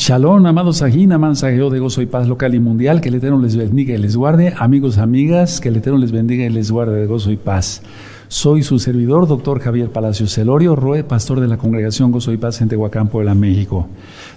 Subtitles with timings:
[0.00, 3.54] Shalom, amados Ajina, mensajero de gozo y paz local y mundial, que el Eterno les
[3.54, 4.54] bendiga y les guarde.
[4.56, 7.82] Amigos, amigas, que el Eterno les bendiga y les guarde de gozo y paz.
[8.26, 12.62] Soy su servidor, doctor Javier Palacios Celorio, Roe, pastor de la Congregación Gozo y Paz
[12.62, 13.88] en Tehuacán, Puebla, México.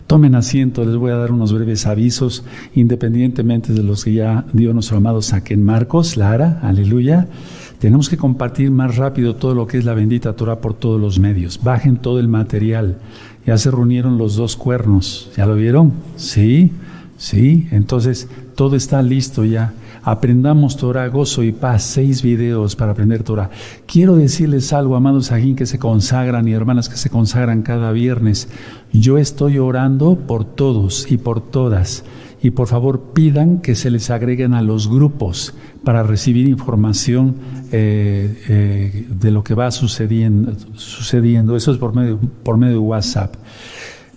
[0.06, 2.44] Tomen asiento, les voy a dar unos breves avisos,
[2.74, 7.30] independientemente de los que ya dio nuestro amado Saquen Marcos, Lara, aleluya.
[7.80, 11.20] Tenemos que compartir más rápido todo lo que es la bendita Torah por todos los
[11.20, 11.60] medios.
[11.64, 12.98] Bajen todo el material.
[13.46, 15.30] Ya se reunieron los dos cuernos.
[15.36, 15.94] ¿Ya lo vieron?
[16.16, 16.72] Sí,
[17.18, 17.68] sí.
[17.72, 19.74] Entonces, todo está listo ya.
[20.06, 21.84] Aprendamos Torah, gozo y paz.
[21.84, 23.50] Seis videos para aprender Torah.
[23.86, 28.50] Quiero decirles algo, amados aquí que se consagran y hermanas que se consagran cada viernes.
[28.92, 32.04] Yo estoy orando por todos y por todas.
[32.44, 35.54] Y por favor pidan que se les agreguen a los grupos
[35.86, 37.36] para recibir información
[37.72, 41.56] eh, eh, de lo que va sucediendo, sucediendo.
[41.56, 43.36] Eso es por medio, por medio de WhatsApp.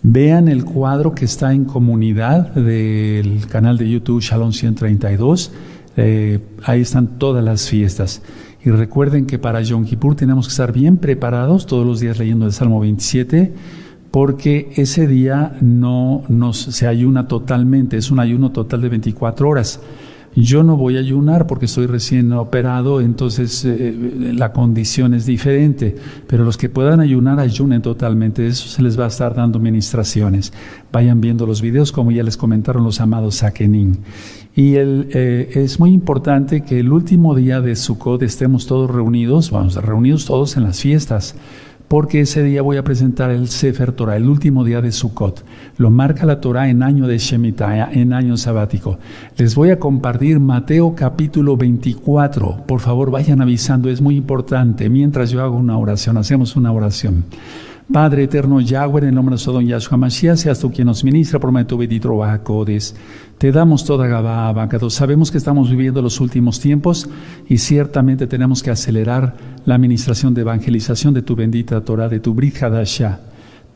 [0.02, 5.52] Vean el cuadro que está en comunidad del canal de YouTube Shalom 132.
[5.96, 8.22] Eh, ahí están todas las fiestas.
[8.64, 12.46] Y recuerden que para Yom Kippur tenemos que estar bien preparados todos los días leyendo
[12.46, 13.54] el Salmo 27
[14.16, 19.78] porque ese día no nos, se ayuna totalmente, es un ayuno total de 24 horas.
[20.34, 23.94] Yo no voy a ayunar porque estoy recién operado, entonces eh,
[24.32, 25.94] la condición es diferente,
[26.26, 30.50] pero los que puedan ayunar, ayunen totalmente, eso se les va a estar dando ministraciones.
[30.90, 33.98] Vayan viendo los videos como ya les comentaron los amados Sakenin.
[34.54, 39.50] Y el, eh, es muy importante que el último día de Sukkot estemos todos reunidos,
[39.50, 41.34] vamos, reunidos todos en las fiestas
[41.88, 45.44] porque ese día voy a presentar el Sefer Torah, el último día de Sukkot.
[45.78, 48.98] Lo marca la Torah en año de Shemitah, en año sabático.
[49.36, 52.64] Les voy a compartir Mateo capítulo 24.
[52.66, 54.88] Por favor, vayan avisando, es muy importante.
[54.88, 57.24] Mientras yo hago una oración, hacemos una oración.
[57.92, 61.04] Padre eterno Yahweh, en el nombre de su don Yahshua Mashiach, seas tú quien nos
[61.04, 62.96] ministra por medio de Bajacodes.
[63.38, 64.94] Te damos toda Gabá, Abacados.
[64.94, 67.08] Sabemos que estamos viviendo los últimos tiempos
[67.48, 72.34] y ciertamente tenemos que acelerar la administración de evangelización de tu bendita Torah, de tu
[72.34, 73.20] Brit Hadashah.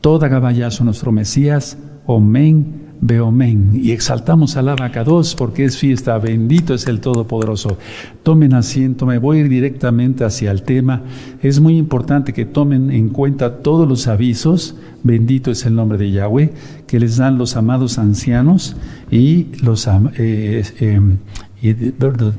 [0.01, 1.77] Toda Gabá Yahshua, nuestro Mesías.
[2.05, 2.90] Omen.
[3.03, 7.79] Beomen y exaltamos al Abacados porque es fiesta, bendito es el Todopoderoso.
[8.21, 11.01] Tomen asiento, me voy directamente hacia el tema.
[11.41, 16.11] Es muy importante que tomen en cuenta todos los avisos, bendito es el nombre de
[16.11, 16.53] Yahweh,
[16.85, 18.75] que les dan los amados ancianos
[19.09, 21.17] y los eh, em,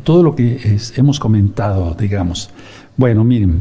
[0.04, 2.50] todo lo que hemos comentado, digamos.
[2.96, 3.60] Bueno, miren,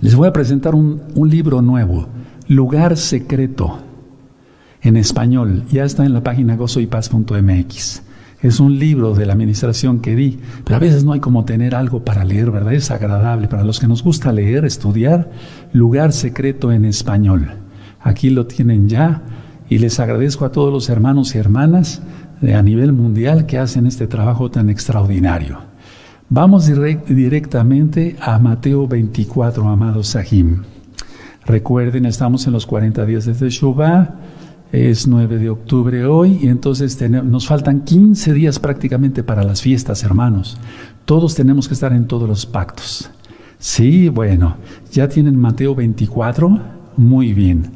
[0.00, 2.08] les voy a presentar un libro nuevo,
[2.48, 3.91] Lugar Secreto
[4.82, 5.64] en español.
[5.70, 8.02] Ya está en la página gozoypaz.mx.
[8.42, 11.76] Es un libro de la administración que di, pero a veces no hay como tener
[11.76, 12.74] algo para leer, ¿verdad?
[12.74, 15.30] Es agradable para los que nos gusta leer, estudiar,
[15.72, 17.52] lugar secreto en español.
[18.00, 19.22] Aquí lo tienen ya
[19.68, 22.02] y les agradezco a todos los hermanos y hermanas
[22.40, 25.58] de, a nivel mundial que hacen este trabajo tan extraordinario.
[26.28, 26.66] Vamos
[27.06, 30.62] directamente a Mateo 24, amados Sahim.
[31.46, 34.16] Recuerden, estamos en los 40 días de Teshuvah
[34.72, 40.02] es 9 de octubre hoy y entonces nos faltan 15 días prácticamente para las fiestas,
[40.02, 40.56] hermanos.
[41.04, 43.10] Todos tenemos que estar en todos los pactos.
[43.58, 44.56] Sí, bueno,
[44.90, 46.58] ya tienen Mateo 24,
[46.96, 47.70] muy bien.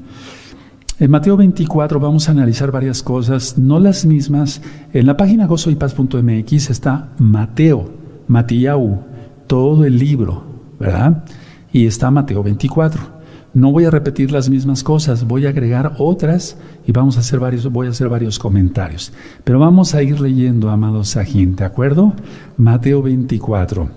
[0.99, 4.62] En Mateo 24 vamos a analizar varias cosas, no las mismas.
[4.95, 7.91] En la página gozoypaz.mx está Mateo,
[8.27, 9.05] Matiau,
[9.47, 10.45] todo el libro,
[10.81, 11.25] ¿verdad?
[11.73, 13.16] Y está Mateo 24.
[13.56, 17.41] No voy a repetir las mismas cosas, voy a agregar otras y vamos a hacer
[17.41, 19.15] varios, voy a hacer varios comentarios.
[19.44, 22.12] Pero vamos a ir leyendo, amados Sajín, ¿de acuerdo?
[22.59, 23.89] Mateo 24.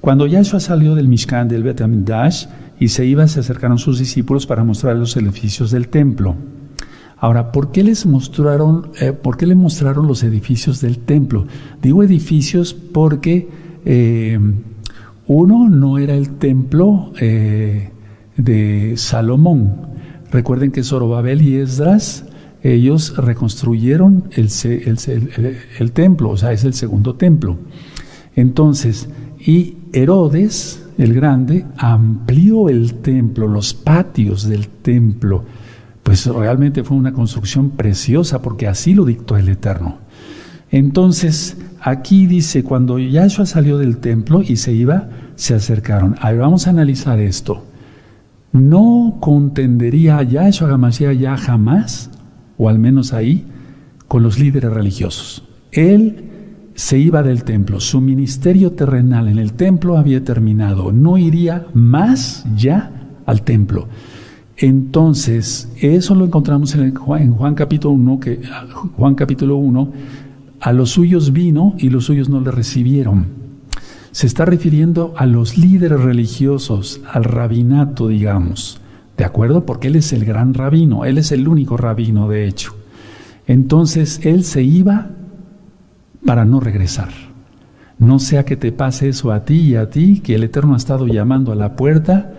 [0.00, 2.46] Cuando Yahshua salió del Mishkan del Bet Dash
[2.78, 6.36] y se iba, se acercaron sus discípulos para mostrar los edificios del templo.
[7.18, 11.48] Ahora, ¿por qué les mostraron, eh, por qué le mostraron los edificios del templo?
[11.82, 13.48] Digo edificios porque
[13.84, 14.38] eh,
[15.26, 17.91] uno no era el templo eh,
[18.36, 19.92] de Salomón.
[20.30, 22.24] Recuerden que Zorobabel y Esdras,
[22.62, 24.48] ellos reconstruyeron el,
[25.78, 27.58] el, templo, o sea, es el segundo templo.
[28.34, 29.08] Entonces,
[29.38, 35.44] y Herodes, el grande, amplió el templo, los patios del templo.
[36.02, 39.98] Pues realmente fue una construcción preciosa porque así lo dictó el Eterno.
[40.70, 46.16] Entonces, aquí dice, cuando Yahshua salió del templo y se iba, se acercaron.
[46.20, 47.64] Ahí vamos a analizar esto
[48.52, 52.10] no contendería a Yahshua Hamashiach ya jamás,
[52.58, 53.46] o al menos ahí,
[54.08, 55.44] con los líderes religiosos.
[55.72, 56.24] Él
[56.74, 62.44] se iba del templo, su ministerio terrenal en el templo había terminado, no iría más
[62.56, 62.90] ya
[63.26, 63.88] al templo.
[64.56, 68.40] Entonces, eso lo encontramos en, Juan, en Juan capítulo 1, que
[68.96, 69.92] Juan capítulo 1,
[70.60, 73.41] a los suyos vino y los suyos no le recibieron.
[74.12, 78.80] Se está refiriendo a los líderes religiosos, al rabinato, digamos.
[79.16, 79.66] ¿De acuerdo?
[79.66, 82.74] Porque él es el gran rabino, él es el único rabino, de hecho.
[83.46, 85.10] Entonces, él se iba
[86.24, 87.08] para no regresar.
[87.98, 90.76] No sea que te pase eso a ti y a ti, que el Eterno ha
[90.76, 92.32] estado llamando a la puerta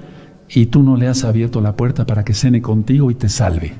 [0.50, 3.74] y tú no le has abierto la puerta para que cene contigo y te salve.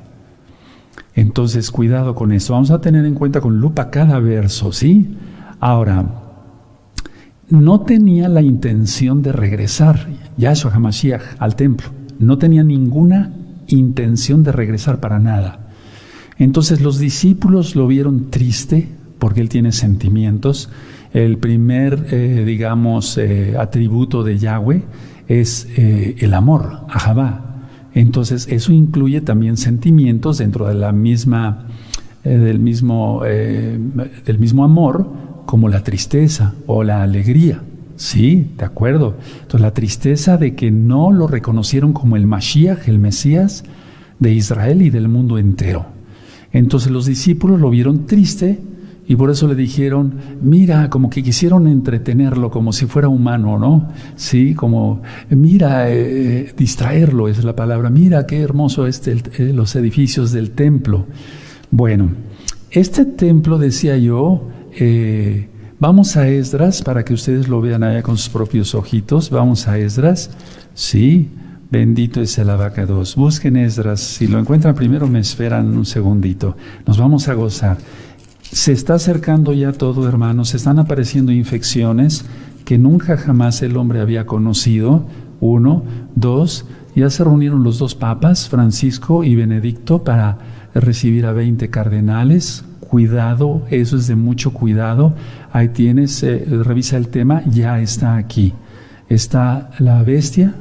[1.14, 2.54] Entonces, cuidado con eso.
[2.54, 5.16] Vamos a tener en cuenta con lupa cada verso, ¿sí?
[5.60, 6.23] Ahora,
[7.50, 11.88] no tenía la intención de regresar Yahshua HaMashiach al templo.
[12.18, 13.32] No tenía ninguna
[13.68, 15.68] intención de regresar para nada.
[16.38, 18.88] Entonces los discípulos lo vieron triste
[19.18, 20.70] porque él tiene sentimientos.
[21.12, 24.82] El primer, eh, digamos, eh, atributo de Yahweh
[25.28, 27.68] es eh, el amor, Ahabá.
[27.94, 31.68] Entonces, eso incluye también sentimientos dentro de la misma,
[32.24, 35.08] del, mismo, del mismo amor,
[35.46, 37.62] como la tristeza o la alegría.
[37.96, 39.16] Sí, de acuerdo.
[39.42, 43.64] Entonces, la tristeza de que no lo reconocieron como el Mashiach, el Mesías
[44.18, 45.86] de Israel y del mundo entero.
[46.52, 48.58] Entonces, los discípulos lo vieron triste
[49.06, 53.88] y por eso le dijeron, mira, como que quisieron entretenerlo como si fuera humano, ¿no?
[54.16, 59.76] Sí, como, mira, eh, eh, distraerlo es la palabra, mira qué hermoso este, eh, los
[59.76, 61.06] edificios del templo.
[61.70, 62.12] Bueno,
[62.70, 64.48] este templo, decía yo,
[65.78, 69.78] vamos a Esdras para que ustedes lo vean allá con sus propios ojitos, vamos a
[69.78, 70.30] Esdras,
[70.74, 71.30] sí,
[71.74, 73.16] Bendito es el abacados.
[73.16, 73.98] Busquen Esdras.
[73.98, 76.56] Si lo encuentran primero, me esperan un segundito.
[76.86, 77.78] Nos vamos a gozar.
[78.42, 82.24] Se está acercando ya todo, hermanos, están apareciendo infecciones
[82.64, 85.04] que nunca jamás el hombre había conocido.
[85.40, 85.82] Uno,
[86.14, 90.38] dos, ya se reunieron los dos papas, Francisco y Benedicto, para
[90.74, 92.64] recibir a 20 cardenales.
[92.94, 95.14] Cuidado, eso es de mucho cuidado.
[95.52, 98.52] Ahí tienes, eh, revisa el tema, ya está aquí.
[99.08, 100.54] Está la bestia,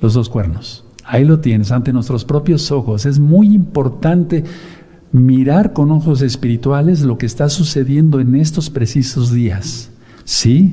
[0.00, 0.84] los dos cuernos.
[1.04, 3.04] Ahí lo tienes, ante nuestros propios ojos.
[3.04, 4.44] Es muy importante
[5.10, 9.90] mirar con ojos espirituales lo que está sucediendo en estos precisos días.
[10.24, 10.72] ¿Sí?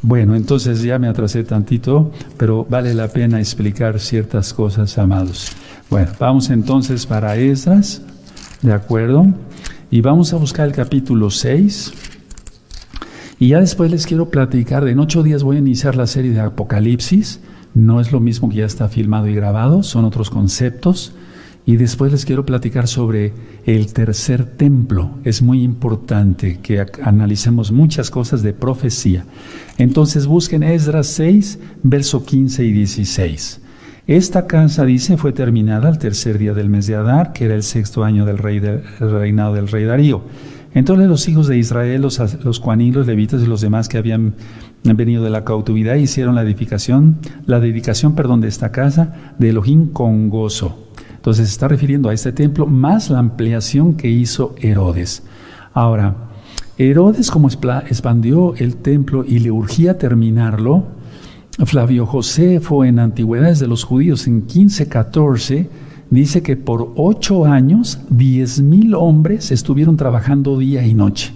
[0.00, 5.50] Bueno, entonces ya me atrasé tantito, pero vale la pena explicar ciertas cosas, amados.
[5.90, 8.00] Bueno, vamos entonces para Esdras,
[8.62, 9.26] ¿de acuerdo?
[9.92, 11.92] Y vamos a buscar el capítulo 6.
[13.40, 16.38] Y ya después les quiero platicar, en ocho días voy a iniciar la serie de
[16.38, 17.40] Apocalipsis.
[17.74, 21.12] No es lo mismo que ya está filmado y grabado, son otros conceptos.
[21.66, 23.32] Y después les quiero platicar sobre
[23.66, 25.10] el tercer templo.
[25.24, 29.24] Es muy importante que analicemos muchas cosas de profecía.
[29.76, 33.60] Entonces busquen Esdras 6, verso 15 y 16.
[34.10, 37.62] Esta casa, dice, fue terminada el tercer día del mes de Adar, que era el
[37.62, 40.22] sexto año del, reinado del rey Darío.
[40.74, 44.34] Entonces los hijos de Israel, los, los los levitas y los demás que habían
[44.82, 49.92] venido de la cautividad hicieron la edificación, la dedicación, perdón, de esta casa de Elohim
[49.92, 50.88] con gozo.
[51.14, 55.22] Entonces se está refiriendo a este templo más la ampliación que hizo Herodes.
[55.72, 56.16] Ahora,
[56.78, 60.98] Herodes como expandió el templo y le urgía terminarlo,
[61.64, 65.68] Flavio Josefo en Antigüedades de los Judíos en 1514
[66.10, 71.32] dice que por ocho años diez mil hombres estuvieron trabajando día y noche.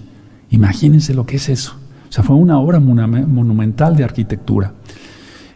[0.50, 1.76] Imagínense lo que es eso.
[2.08, 4.72] O sea, fue una obra monumental de arquitectura.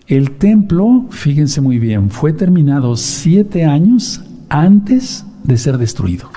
[0.06, 6.30] El templo, fíjense muy bien, fue terminado siete años antes de ser destruido.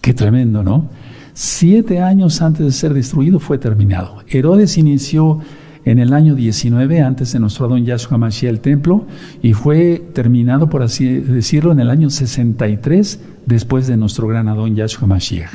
[0.00, 0.88] Qué tremendo, ¿no?
[1.34, 4.22] Siete años antes de ser destruido fue terminado.
[4.28, 5.40] Herodes inició
[5.86, 9.06] en el año 19 antes de nuestro Adón Yahshua Mashiach el templo
[9.40, 14.74] y fue terminado, por así decirlo, en el año 63 después de nuestro gran Adón
[14.74, 15.50] Yahshua Mashiach.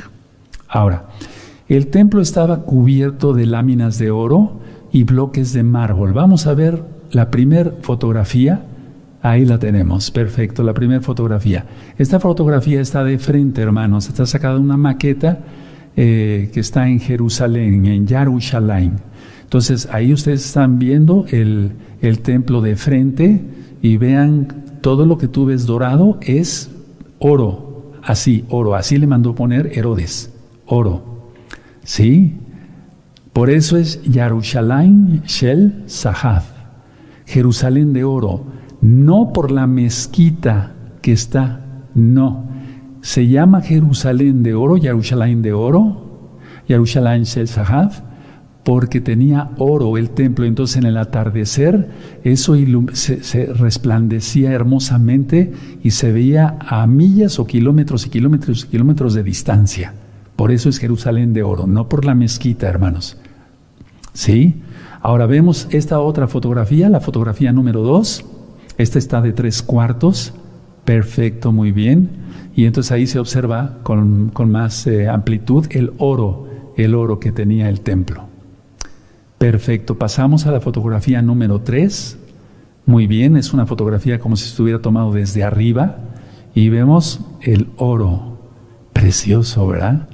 [0.68, 1.04] Ahora,
[1.68, 4.58] el templo estaba cubierto de láminas de oro
[4.90, 6.14] y bloques de mármol.
[6.14, 8.64] Vamos a ver la primera fotografía,
[9.20, 11.66] ahí la tenemos, perfecto, la primera fotografía.
[11.98, 15.40] Esta fotografía está de frente, hermanos, está sacada una maqueta
[15.94, 18.92] eh, que está en Jerusalén, en Yarushalayim.
[19.52, 23.44] Entonces ahí ustedes están viendo el, el templo de frente
[23.82, 24.48] y vean
[24.80, 26.70] todo lo que tú ves dorado es
[27.18, 30.32] oro, así, oro, así le mandó poner Herodes,
[30.64, 31.34] oro.
[31.84, 32.38] ¿Sí?
[33.34, 36.46] Por eso es Yarushalayim Shel Sahaf.
[37.26, 38.44] Jerusalén de oro,
[38.80, 41.60] no por la mezquita que está,
[41.94, 42.46] no.
[43.02, 47.48] Se llama Jerusalén de oro, Jerusalén de oro, Jerusalén Shel
[48.64, 51.88] porque tenía oro el templo, entonces en el atardecer
[52.22, 52.54] eso
[52.92, 55.52] se, resplandecía hermosamente
[55.82, 59.94] y se veía a millas o kilómetros y kilómetros y kilómetros de distancia.
[60.36, 63.16] Por eso es Jerusalén de oro, no por la mezquita, hermanos.
[64.12, 64.62] ¿Sí?
[65.00, 68.24] Ahora vemos esta otra fotografía, la fotografía número dos.
[68.78, 70.34] Esta está de tres cuartos.
[70.84, 72.10] Perfecto, muy bien.
[72.54, 77.68] Y entonces ahí se observa con, más eh, amplitud el oro, el oro que tenía
[77.68, 78.31] el templo.
[79.42, 82.16] Perfecto, pasamos a la fotografía número 3.
[82.86, 85.98] Muy bien, es una fotografía como si estuviera tomado desde arriba
[86.54, 88.38] y vemos el oro.
[88.92, 90.08] Precioso, ¿verdad?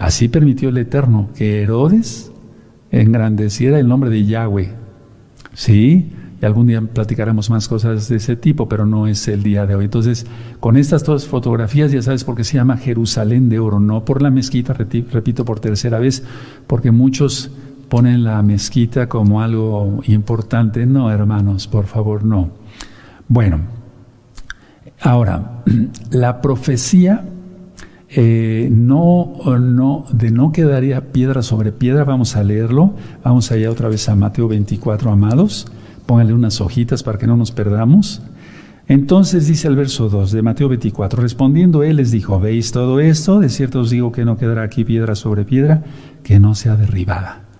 [0.00, 2.32] Así permitió el Eterno que Herodes
[2.90, 4.72] engrandeciera el nombre de Yahweh.
[5.54, 6.10] Sí,
[6.40, 9.76] y algún día platicaremos más cosas de ese tipo, pero no es el día de
[9.76, 9.84] hoy.
[9.84, 10.26] Entonces,
[10.58, 14.22] con estas dos fotografías ya sabes por qué se llama Jerusalén de oro, no por
[14.22, 16.24] la mezquita, repito por tercera vez,
[16.66, 17.52] porque muchos
[17.92, 20.86] ponen la mezquita como algo importante.
[20.86, 22.48] No, hermanos, por favor, no.
[23.28, 23.60] Bueno,
[25.02, 25.62] ahora,
[26.10, 27.22] la profecía
[28.08, 32.94] eh, no, no, de no quedaría piedra sobre piedra, vamos a leerlo.
[33.22, 35.66] Vamos allá otra vez a Mateo 24, amados.
[36.06, 38.22] Pónganle unas hojitas para que no nos perdamos.
[38.88, 43.38] Entonces dice el verso 2 de Mateo 24, respondiendo él les dijo, ¿veis todo esto?
[43.38, 45.82] De cierto os digo que no quedará aquí piedra sobre piedra
[46.22, 47.51] que no sea derribada.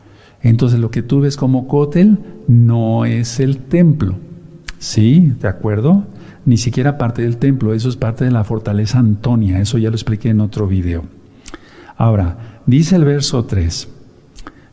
[0.42, 2.18] Entonces lo que tú ves como cótel
[2.48, 4.16] no es el templo.
[4.78, 5.32] ¿Sí?
[5.40, 6.04] ¿De acuerdo?
[6.44, 9.94] Ni siquiera parte del templo, eso es parte de la fortaleza Antonia, eso ya lo
[9.94, 11.04] expliqué en otro video.
[11.96, 13.88] Ahora, dice el verso 3,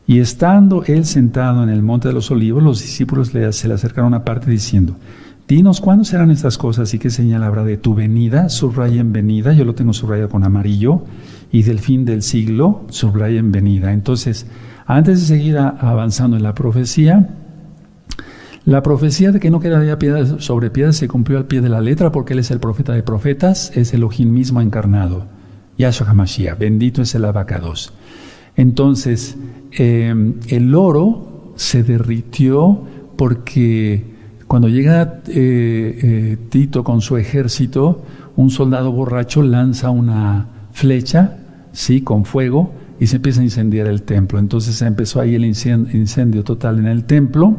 [0.08, 4.14] y estando él sentado en el monte de los olivos, los discípulos se le acercaron
[4.14, 4.96] aparte diciendo,
[5.46, 9.52] Dinos cuándo serán estas cosas y qué señal habrá de tu venida, subraya en venida,
[9.52, 11.02] yo lo tengo subrayado con amarillo,
[11.50, 13.92] y del fin del siglo, subraya en venida.
[13.92, 14.46] Entonces,
[14.96, 17.28] antes de seguir avanzando en la profecía,
[18.64, 21.80] la profecía de que no quedaría piedra sobre piedra se cumplió al pie de la
[21.80, 25.26] letra porque Él es el profeta de profetas, es el Elohim mismo encarnado.
[25.78, 27.92] Yahshua HaMashiach, bendito es el abacados.
[28.56, 29.36] Entonces,
[29.78, 32.82] eh, el oro se derritió
[33.16, 34.04] porque
[34.46, 38.02] cuando llega eh, eh, Tito con su ejército,
[38.34, 41.38] un soldado borracho lanza una flecha,
[41.72, 44.38] sí, con fuego, y se empieza a incendiar el templo.
[44.38, 47.56] Entonces empezó ahí el incendio, total en el templo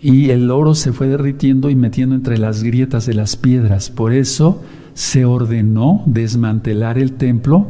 [0.00, 3.90] y el oro se fue derritiendo y metiendo entre las grietas de las piedras.
[3.90, 4.60] Por eso
[4.92, 7.68] se ordenó desmantelar el templo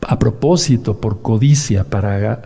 [0.00, 2.40] a propósito, por codicia, para,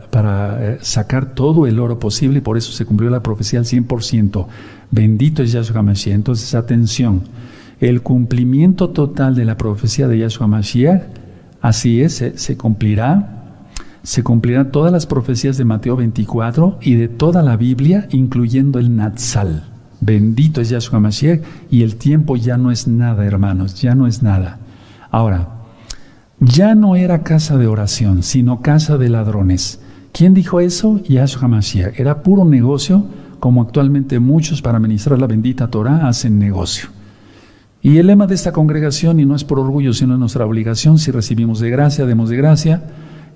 [0.61, 4.49] eh, sacar todo el oro posible y por eso se cumplió la profecía al 100%.
[4.91, 6.17] Bendito es Yahshua Mashiach.
[6.17, 7.23] Entonces, atención,
[7.79, 11.03] el cumplimiento total de la profecía de Yahshua Mashiach,
[11.61, 13.34] así es, se cumplirá
[14.05, 18.95] se cumplirán todas las profecías de Mateo 24 y de toda la Biblia, incluyendo el
[18.95, 19.65] Natsal.
[20.01, 24.23] Bendito es Yahshua Mashiach y el tiempo ya no es nada, hermanos, ya no es
[24.23, 24.59] nada.
[25.11, 25.49] Ahora,
[26.39, 29.81] ya no era casa de oración, sino casa de ladrones.
[30.13, 31.01] ¿Quién dijo eso?
[31.03, 31.99] Yahshua Mashiach.
[31.99, 33.07] Era puro negocio,
[33.41, 36.91] como actualmente muchos para ministrar la bendita Torah hacen negocio.
[37.81, 40.99] Y el lema de esta congregación, y no es por orgullo, sino es nuestra obligación,
[40.99, 42.83] si recibimos de gracia, demos de gracia,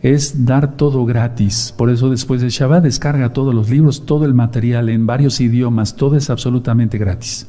[0.03, 1.75] es dar todo gratis.
[1.77, 5.97] Por eso después de Shabbat descarga todos los libros, todo el material en varios idiomas,
[5.97, 7.49] todo es absolutamente gratis.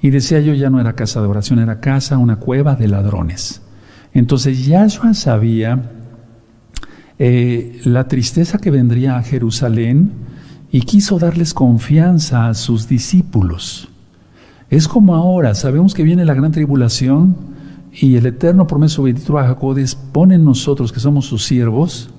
[0.00, 3.62] Y decía yo, ya no era casa de oración, era casa, una cueva de ladrones.
[4.12, 5.90] Entonces Yahshua sabía
[7.18, 10.12] eh, la tristeza que vendría a Jerusalén
[10.70, 13.88] y quiso darles confianza a sus discípulos.
[14.68, 17.36] Es como ahora, sabemos que viene la gran tribulación,
[17.98, 22.10] y el Eterno promeso bendito a Jacodes pone en nosotros que somos sus siervos,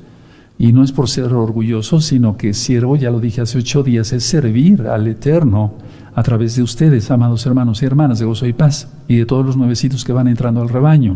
[0.59, 4.11] y no es por ser orgulloso, sino que siervo, ya lo dije hace ocho días,
[4.11, 5.75] es servir al Eterno
[6.15, 9.45] a través de ustedes, amados hermanos y hermanas de gozo y paz, y de todos
[9.45, 11.15] los nuevecitos que van entrando al rebaño.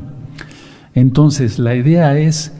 [0.93, 2.53] Entonces, la idea es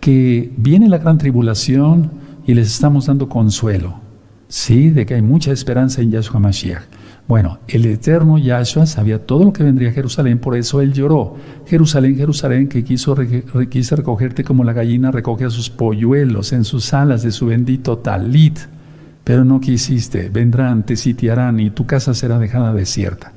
[0.00, 2.10] que viene la gran tribulación
[2.46, 4.00] y les estamos dando consuelo,
[4.48, 6.82] sí, de que hay mucha esperanza en Yahshua Mashiach.
[7.26, 11.36] Bueno, el eterno Yahshua sabía todo lo que vendría a Jerusalén, por eso él lloró.
[11.66, 13.16] Jerusalén, Jerusalén, que quiso,
[13.70, 17.96] quise recogerte como la gallina recoge a sus polluelos en sus alas de su bendito
[17.98, 18.58] talit.
[19.24, 23.32] Pero no quisiste, vendrán, te sitiarán y tu casa será dejada desierta.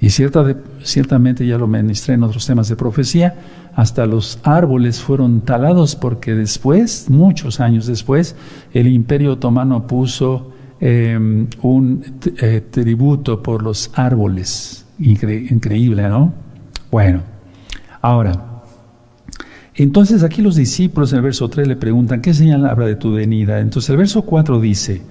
[0.00, 3.34] Y cierta ciertamente ya lo ministré en otros temas de profecía,
[3.74, 8.36] hasta los árboles fueron talados porque después, muchos años después,
[8.72, 12.04] el imperio otomano puso Em, un
[12.40, 14.84] eh, tributo por los árboles.
[15.00, 16.32] increíble, ¿no?
[16.90, 17.22] Bueno,
[18.00, 18.44] ahora,
[19.74, 23.12] Entonces aquí los discípulos en el verso 3 le preguntan, ¿qué señal habla de tu
[23.12, 23.60] venida?
[23.60, 25.02] Entonces el verso 4 dice,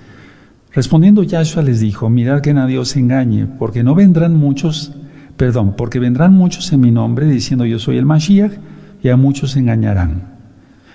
[0.74, 4.92] respondiendo Yahshua les dijo, mirad que nadie os engañe, porque no vendrán muchos,
[5.38, 8.52] perdón, porque vendrán muchos en mi nombre diciendo yo soy el Mashiach,
[9.02, 10.37] y a muchos engañarán.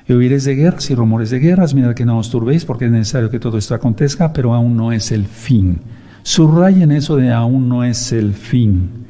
[0.09, 2.91] Y oiréis de guerras y rumores de guerras, mirad que no os turbéis, porque es
[2.91, 5.81] necesario que todo esto acontezca, pero aún no es el fin.
[6.23, 9.03] Subrayen eso de aún no es el fin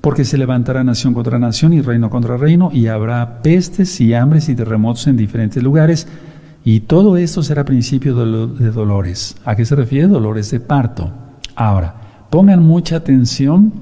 [0.00, 4.48] porque se levantará nación contra nación y reino contra reino, y habrá pestes y hambres
[4.48, 6.06] y terremotos en diferentes lugares,
[6.64, 9.36] y todo esto será principio de dolores.
[9.44, 10.08] ¿A qué se refiere?
[10.08, 11.10] Dolores de parto.
[11.54, 11.94] Ahora,
[12.30, 13.72] pongan mucha atención,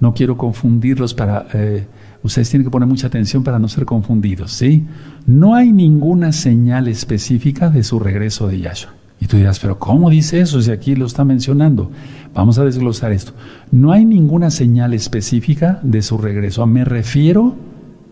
[0.00, 1.46] no quiero confundirlos para...
[1.52, 1.86] Eh,
[2.22, 4.84] ustedes tienen que poner mucha atención para no ser confundidos, ¿sí?
[5.26, 8.92] No hay ninguna señal específica de su regreso de Yahshua.
[9.20, 11.92] Y tú dirás, pero ¿cómo dice eso si aquí lo está mencionando?
[12.34, 13.32] Vamos a desglosar esto.
[13.70, 16.66] No hay ninguna señal específica de su regreso.
[16.66, 17.54] Me refiero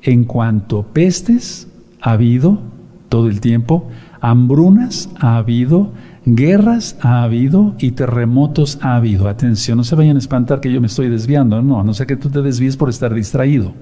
[0.02, 1.66] en cuanto pestes
[2.00, 2.60] ha habido
[3.08, 3.88] todo el tiempo,
[4.20, 5.92] hambrunas ha habido,
[6.26, 9.28] guerras ha habido y terremotos ha habido.
[9.28, 12.16] Atención, no se vayan a espantar que yo me estoy desviando, no, no sé que
[12.16, 13.72] tú te desvíes por estar distraído.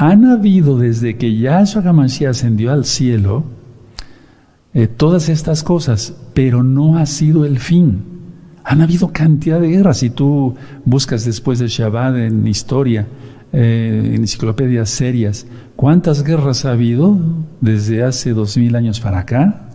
[0.00, 3.44] Han habido desde que Yahshua HaMashiach ascendió al cielo,
[4.72, 8.02] eh, todas estas cosas, pero no ha sido el fin.
[8.64, 9.98] Han habido cantidad de guerras.
[9.98, 10.54] Si tú
[10.86, 13.08] buscas después de Shabbat en historia,
[13.52, 17.18] eh, en enciclopedias serias, ¿cuántas guerras ha habido
[17.60, 19.68] desde hace dos mil años para acá?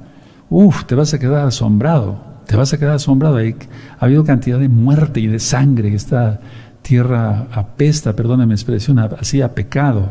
[0.50, 2.20] Uf, te vas a quedar asombrado.
[2.48, 3.38] Te vas a quedar asombrado.
[3.38, 5.94] ha habido cantidad de muerte y de sangre.
[5.94, 6.40] Esta
[6.86, 10.10] tierra apesta, perdóname mi expresión, así pecado.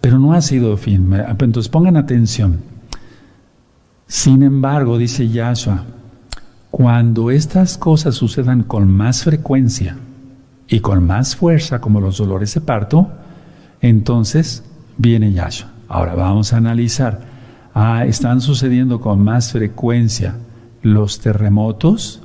[0.00, 1.12] Pero no ha sido fin.
[1.12, 2.60] Entonces pongan atención.
[4.06, 5.84] Sin embargo, dice Yahshua,
[6.70, 9.98] cuando estas cosas sucedan con más frecuencia
[10.66, 13.10] y con más fuerza, como los dolores de parto,
[13.82, 14.64] entonces
[14.96, 15.70] viene Yahshua.
[15.88, 17.20] Ahora vamos a analizar.
[17.74, 20.36] Ah, ¿Están sucediendo con más frecuencia
[20.80, 22.22] los terremotos?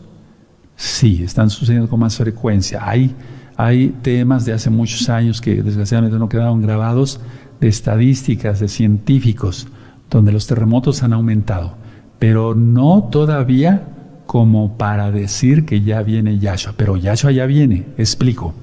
[0.78, 2.80] Sí, están sucediendo con más frecuencia.
[2.82, 3.14] Hay,
[3.58, 7.20] hay temas de hace muchos años que desgraciadamente no quedaron grabados
[7.60, 9.68] de estadísticas de científicos
[10.10, 11.76] donde los terremotos han aumentado,
[12.20, 13.88] pero no todavía
[14.26, 18.54] como para decir que ya viene Yahshua, pero Yahshua ya viene, explico.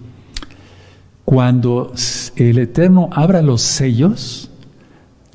[1.25, 1.93] Cuando
[2.37, 4.51] el Eterno abra los sellos,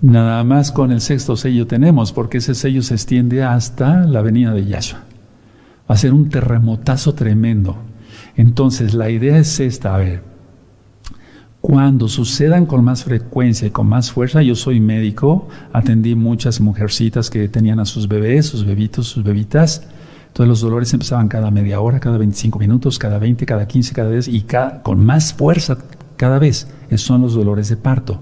[0.01, 4.53] nada más con el sexto sello tenemos, porque ese sello se extiende hasta la venida
[4.53, 4.99] de Yahshua.
[5.89, 7.77] Va a ser un terremotazo tremendo.
[8.35, 10.23] Entonces la idea es esta, a ver,
[11.61, 17.31] cuando sucedan con más frecuencia y con más fuerza, yo soy médico, atendí muchas mujercitas
[17.31, 19.87] que tenían a sus bebés, sus bebitos, sus bebitas.
[20.27, 24.09] Entonces los dolores empezaban cada media hora, cada 25 minutos, cada 20, cada 15, cada
[24.09, 24.45] vez y
[24.83, 25.79] con más fuerza
[26.17, 26.67] cada vez.
[26.89, 28.21] Esos son los dolores de parto.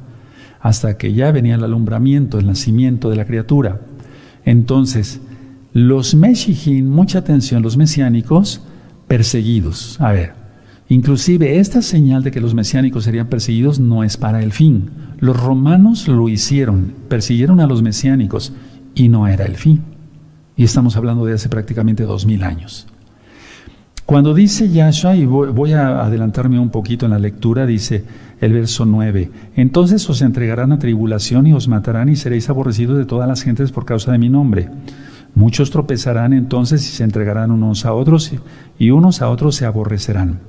[0.62, 3.82] Hasta que ya venía el alumbramiento, el nacimiento de la criatura.
[4.46, 5.20] Entonces,
[5.74, 8.62] los Meshihin, mucha atención, los mesiánicos,
[9.14, 10.02] perseguidos.
[10.02, 10.34] A ver,
[10.90, 14.90] Inclusive esta señal de que los mesiánicos serían perseguidos no es para el fin.
[15.20, 18.54] Los romanos lo hicieron, persiguieron a los mesiánicos
[18.94, 19.82] y no era el fin.
[20.58, 22.88] Y estamos hablando de hace prácticamente dos mil años.
[24.06, 28.04] Cuando dice Yahshua, y voy, a adelantarme un poquito en la lectura, dice
[28.42, 33.06] el verso 9, entonces os entregarán a tribulación y os matarán y seréis aborrecidos de
[33.06, 34.70] todas las gentes por causa de mi nombre.
[35.36, 38.32] Muchos tropezarán entonces y se entregarán unos a otros
[38.78, 40.40] y unos a otros se aborrecerán.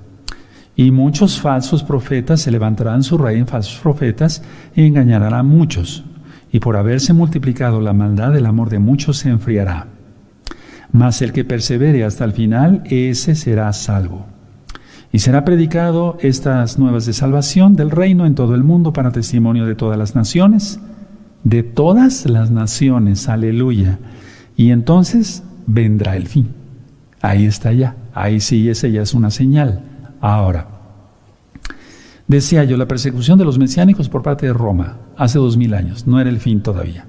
[0.77, 4.43] Y muchos falsos profetas se levantarán su rey en falsos profetas
[4.75, 6.05] y engañarán a muchos.
[6.51, 9.87] Y por haberse multiplicado la maldad, el amor de muchos se enfriará.
[10.93, 14.27] Mas el que persevere hasta el final, ese será salvo.
[15.13, 19.65] Y será predicado estas nuevas de salvación del reino en todo el mundo para testimonio
[19.65, 20.81] de todas las naciones,
[21.45, 23.99] de todas las naciones, aleluya.
[24.57, 26.49] Y entonces vendrá el fin.
[27.21, 29.83] Ahí está ya, ahí sí, esa ya es una señal.
[30.21, 30.69] Ahora,
[32.29, 36.07] decía yo, la persecución de los mesiánicos por parte de Roma hace dos mil años,
[36.07, 37.07] no era el fin todavía.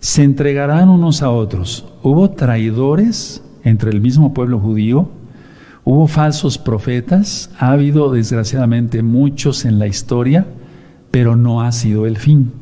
[0.00, 1.86] Se entregarán unos a otros.
[2.02, 5.08] Hubo traidores entre el mismo pueblo judío,
[5.84, 10.46] hubo falsos profetas, ha habido desgraciadamente muchos en la historia,
[11.10, 12.52] pero no ha sido el fin.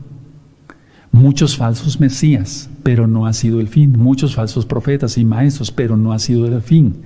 [1.13, 3.93] Muchos falsos mesías, pero no ha sido el fin.
[3.99, 7.03] Muchos falsos profetas y maestros, pero no ha sido el fin.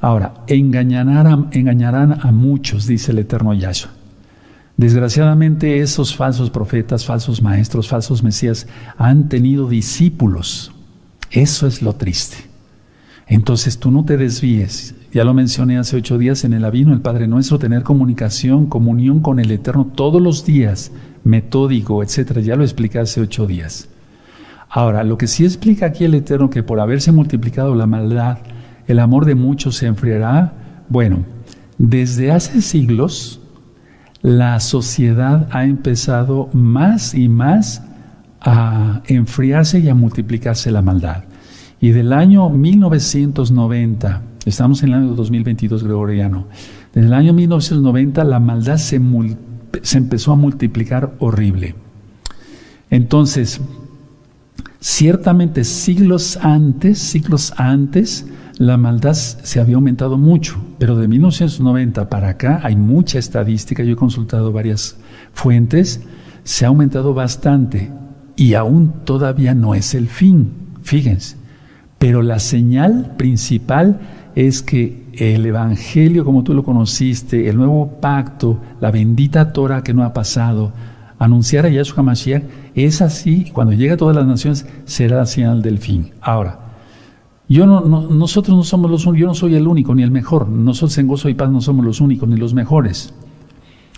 [0.00, 3.92] Ahora, engañarán a, engañarán a muchos, dice el eterno Yahshua.
[4.76, 8.66] Desgraciadamente esos falsos profetas, falsos maestros, falsos mesías
[8.96, 10.72] han tenido discípulos.
[11.30, 12.36] Eso es lo triste.
[13.26, 14.94] Entonces tú no te desvíes.
[15.12, 19.20] Ya lo mencioné hace ocho días en el Avino, el Padre Nuestro, tener comunicación, comunión
[19.20, 20.90] con el Eterno todos los días
[21.22, 22.40] metódico, etcétera.
[22.40, 23.88] Ya lo expliqué hace ocho días.
[24.74, 28.38] Ahora, lo que sí explica aquí el Eterno que por haberse multiplicado la maldad,
[28.86, 30.54] el amor de muchos se enfriará.
[30.88, 31.26] Bueno,
[31.76, 33.38] desde hace siglos
[34.22, 37.82] la sociedad ha empezado más y más
[38.40, 41.24] a enfriarse y a multiplicarse la maldad.
[41.78, 46.46] Y del año 1990, estamos en el año 2022 gregoriano,
[46.94, 48.98] desde el año 1990 la maldad se,
[49.82, 51.74] se empezó a multiplicar horrible.
[52.88, 53.60] Entonces,
[54.82, 58.26] ciertamente siglos antes, siglos antes,
[58.58, 63.92] la maldad se había aumentado mucho, pero de 1990 para acá hay mucha estadística, yo
[63.92, 64.96] he consultado varias
[65.32, 66.02] fuentes,
[66.42, 67.92] se ha aumentado bastante
[68.34, 70.50] y aún todavía no es el fin,
[70.82, 71.36] fíjense.
[71.98, 74.00] Pero la señal principal
[74.34, 79.94] es que el Evangelio como tú lo conociste, el nuevo pacto, la bendita Torah que
[79.94, 80.72] no ha pasado,
[81.20, 82.42] anunciar a Yahshua Mashiach,
[82.74, 86.12] es así, cuando llega a todas las naciones será la señal del fin.
[86.20, 86.60] Ahora,
[87.48, 90.96] yo no, nosotros no somos los yo no soy el único ni el mejor, nosotros
[90.98, 93.12] en Gozo y Paz no somos los únicos ni los mejores.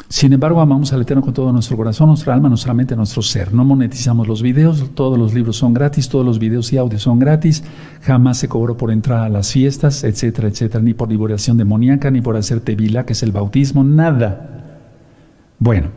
[0.08, 3.52] Sin embargo, amamos al Eterno con todo nuestro corazón, nuestra alma, nuestra mente, nuestro ser.
[3.52, 7.18] No monetizamos los videos, todos los libros son gratis, todos los videos y audios son
[7.18, 7.64] gratis.
[8.02, 12.20] Jamás se cobró por entrar a las fiestas, etcétera, etcétera, ni por liberación demoníaca, ni
[12.20, 14.78] por hacer tevila, que es el bautismo, nada.
[15.58, 15.88] Bueno,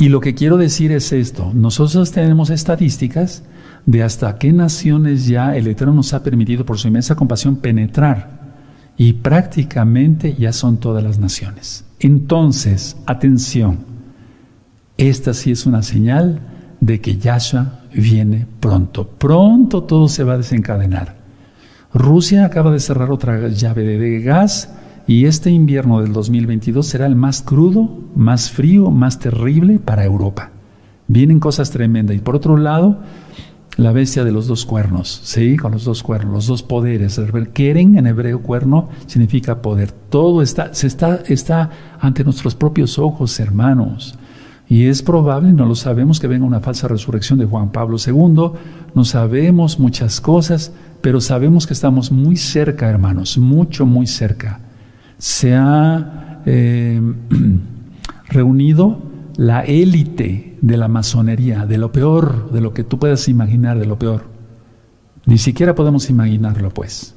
[0.00, 3.44] y lo que quiero decir es esto: nosotros tenemos estadísticas
[3.84, 8.40] de hasta qué naciones ya el Eterno nos ha permitido por su inmensa compasión penetrar.
[8.96, 11.84] Y prácticamente ya son todas las naciones.
[11.98, 13.78] Entonces, atención,
[14.96, 16.40] esta sí es una señal
[16.80, 19.06] de que Yahshua viene pronto.
[19.06, 21.16] Pronto todo se va a desencadenar.
[21.92, 24.72] Rusia acaba de cerrar otra llave de gas
[25.10, 30.52] y este invierno del 2022 será el más crudo, más frío, más terrible para Europa.
[31.08, 32.14] Vienen cosas tremendas.
[32.14, 33.00] Y por otro lado,
[33.76, 35.56] la bestia de los dos cuernos, ¿sí?
[35.56, 37.20] Con los dos cuernos, los dos poderes.
[37.52, 39.90] Keren en hebreo cuerno significa poder.
[39.90, 44.16] Todo está, se está, está ante nuestros propios ojos, hermanos.
[44.68, 48.52] Y es probable, no lo sabemos, que venga una falsa resurrección de Juan Pablo II.
[48.94, 50.70] No sabemos muchas cosas,
[51.00, 54.60] pero sabemos que estamos muy cerca, hermanos, mucho, muy cerca.
[55.20, 56.98] Se ha eh,
[58.30, 59.02] reunido
[59.36, 63.84] la élite de la masonería, de lo peor, de lo que tú puedas imaginar, de
[63.84, 64.24] lo peor.
[65.26, 67.14] Ni siquiera podemos imaginarlo, pues.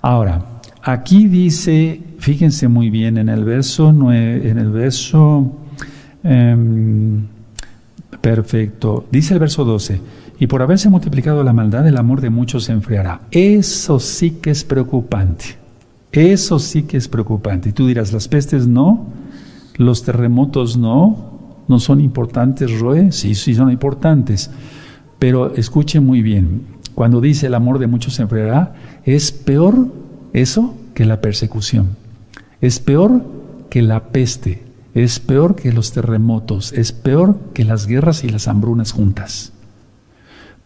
[0.00, 5.52] Ahora, aquí dice, fíjense muy bien, en el verso, en el verso,
[6.22, 7.26] em,
[8.20, 10.00] perfecto, dice el verso 12,
[10.38, 13.22] y por haberse multiplicado la maldad, el amor de muchos se enfriará.
[13.32, 15.61] Eso sí que es preocupante.
[16.12, 17.70] Eso sí que es preocupante.
[17.70, 19.06] Y tú dirás, las pestes no,
[19.76, 21.32] los terremotos no,
[21.68, 23.12] ¿No son importantes, Roe?
[23.12, 24.50] Sí, sí son importantes.
[25.18, 29.86] Pero escuche muy bien, cuando dice el amor de muchos se enfriará, es peor
[30.32, 31.96] eso que la persecución.
[32.60, 33.24] Es peor
[33.70, 34.64] que la peste.
[34.94, 36.72] Es peor que los terremotos.
[36.72, 39.52] Es peor que las guerras y las hambrunas juntas.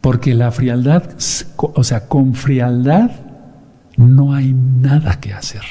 [0.01, 1.05] Porque la frialdad,
[1.57, 3.11] o sea, con frialdad
[3.97, 5.63] no hay nada que hacer.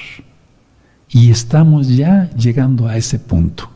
[1.09, 3.69] Y estamos ya llegando a ese punto.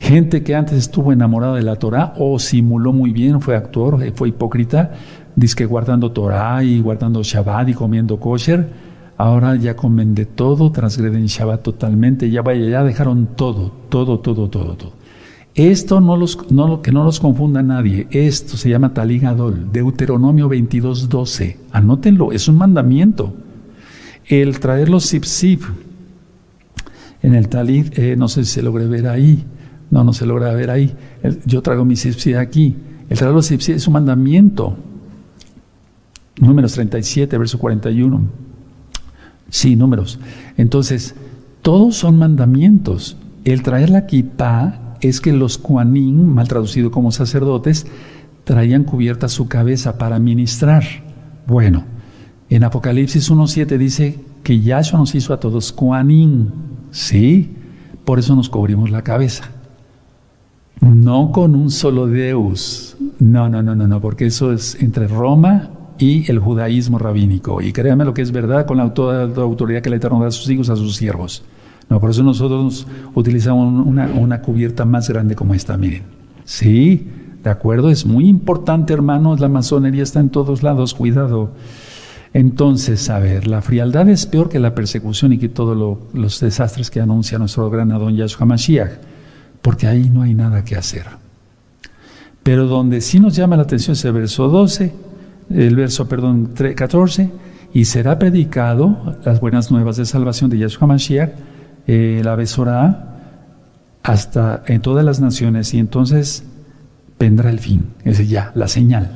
[0.00, 4.12] Gente que antes estuvo enamorada de la Torah o simuló muy bien, fue actor, eh,
[4.12, 4.90] fue hipócrita,
[5.36, 8.68] dice que guardando Torah y guardando Shabbat y comiendo kosher,
[9.16, 14.50] ahora ya comen de todo, transgreden Shabbat totalmente, ya vaya, ya dejaron todo, todo, todo,
[14.50, 15.01] todo, todo.
[15.54, 21.10] Esto no los, no, que no los confunda nadie, esto se llama Taligadol, Deuteronomio 22,
[21.10, 23.34] 12, anótenlo, es un mandamiento.
[24.24, 25.24] El traer los zip
[27.22, 29.44] en el talit, eh, no sé si se logre ver ahí,
[29.92, 30.94] no, no se logra ver ahí.
[31.44, 32.74] Yo traigo mi sipsi aquí.
[33.10, 34.74] El trago de sipsi es un mandamiento.
[36.40, 38.22] Números 37, verso 41.
[39.50, 40.18] Sí, números.
[40.56, 41.14] Entonces,
[41.60, 43.18] todos son mandamientos.
[43.44, 47.86] El traer la kippah es que los kuanim, mal traducido como sacerdotes,
[48.44, 50.84] traían cubierta su cabeza para ministrar.
[51.46, 51.84] Bueno,
[52.48, 56.48] en Apocalipsis 1.7 dice que Yahshua nos hizo a todos kuanim.
[56.90, 57.50] Sí,
[58.04, 59.50] por eso nos cubrimos la cabeza.
[60.80, 62.96] No con un solo Deus.
[63.20, 67.62] No, no, no, no, no, porque eso es entre Roma y el judaísmo rabínico.
[67.62, 70.50] Y créanme lo que es verdad con la, autoridad que el Eterno da a sus
[70.50, 71.44] hijos, a sus siervos.
[71.88, 76.02] No, por eso nosotros utilizamos una, cubierta más grande como esta, miren.
[76.44, 77.06] Sí,
[77.42, 81.50] de acuerdo, es muy importante, hermanos, la masonería está en todos lados, cuidado.
[82.34, 86.90] Entonces, a ver, la frialdad es peor que la persecución y que todos los desastres
[86.90, 88.92] que anuncia nuestro gran Adón Yahshua Mashiach.
[89.60, 91.06] porque ahí no hay nada que hacer.
[92.42, 94.92] Pero donde sí nos llama la atención es el verso 12,
[95.50, 97.30] el verso, perdón, 14,
[97.72, 101.30] y será predicado las buenas nuevas de salvación de Yahshua Mashiach,
[101.86, 103.08] eh, la Besorá,
[104.02, 106.44] hasta en todas las naciones, y entonces
[107.18, 109.10] vendrá el fin, es ya, la señal.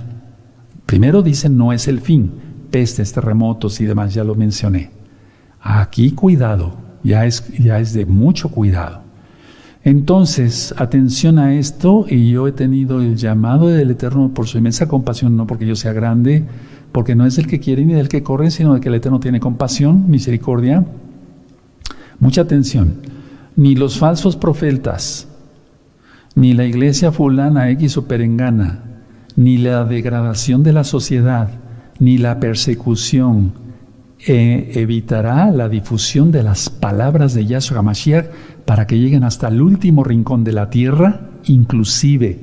[0.86, 2.32] Primero dicen no es el fin,
[2.70, 4.90] pestes, terremotos y demás, ya lo mencioné.
[5.60, 9.00] Aquí cuidado, ya es, ya es de mucho cuidado.
[9.82, 14.88] Entonces, atención a esto, y yo he tenido el llamado del Eterno por su inmensa
[14.88, 16.44] compasión, no porque yo sea grande,
[16.90, 19.20] porque no es del que quiere ni del que corre, sino de que el Eterno
[19.20, 20.84] tiene compasión, misericordia.
[22.18, 22.94] Mucha atención.
[23.56, 25.28] Ni los falsos profetas,
[26.34, 28.82] ni la iglesia fulana X o perengana,
[29.36, 31.48] ni la degradación de la sociedad,
[31.98, 33.52] ni la persecución,
[34.26, 38.26] eh, evitará la difusión de las palabras de Yahshua Mashiach
[38.64, 42.40] para que lleguen hasta el último rincón de la tierra, inclusive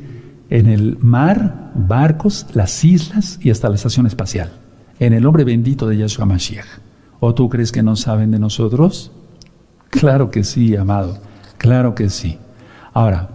[0.49, 4.51] en el mar, barcos, las islas y hasta la estación espacial,
[4.99, 6.67] en el nombre bendito de Yahshua Mashiach.
[7.19, 9.11] ¿O tú crees que no saben de nosotros?
[9.93, 11.19] Claro que sí, amado,
[11.57, 12.37] claro que sí.
[12.93, 13.29] Ahora,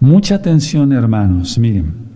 [0.00, 2.08] mucha atención hermanos, miren,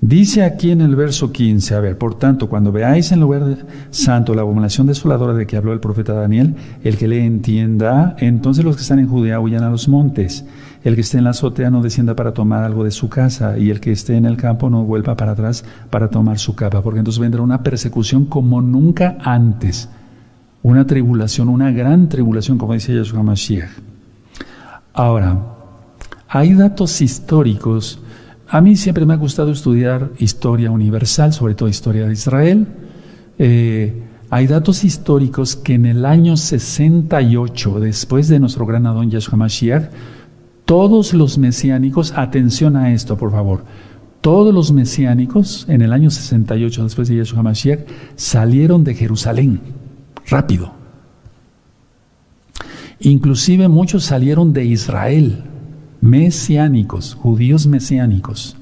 [0.00, 4.32] Dice aquí en el verso 15, a ver, por tanto, cuando veáis en lugar santo
[4.32, 8.76] la abominación desoladora de que habló el profeta Daniel, el que le entienda, entonces los
[8.76, 10.44] que están en Judea huyan a los montes,
[10.84, 13.70] el que esté en la azotea no descienda para tomar algo de su casa, y
[13.70, 17.00] el que esté en el campo no vuelva para atrás para tomar su capa, porque
[17.00, 19.88] entonces vendrá una persecución como nunca antes,
[20.62, 23.70] una tribulación, una gran tribulación, como dice Yeshua Mashiach.
[24.92, 25.38] Ahora,
[26.28, 28.00] hay datos históricos,
[28.48, 32.66] a mí siempre me ha gustado estudiar historia universal, sobre todo historia de Israel.
[33.38, 39.36] Eh, hay datos históricos que en el año 68, después de nuestro gran Adón Yahshua
[39.36, 39.90] Mashiach,
[40.64, 43.64] todos los mesiánicos, atención a esto por favor,
[44.20, 47.80] todos los mesiánicos en el año 68, después de Yahshua Mashiach,
[48.16, 49.60] salieron de Jerusalén,
[50.28, 50.72] rápido.
[53.00, 55.44] Inclusive muchos salieron de Israel,
[56.00, 58.56] mesiánicos, judíos mesiánicos.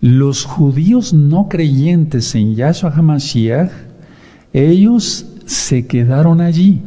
[0.00, 3.70] Los judíos no creyentes en Yahshua HaMashiach,
[4.52, 6.82] ellos se quedaron allí,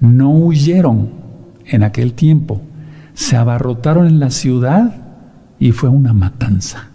[0.00, 1.10] no huyeron
[1.66, 2.62] en aquel tiempo,
[3.14, 4.94] se abarrotaron en la ciudad
[5.58, 6.88] y fue una matanza.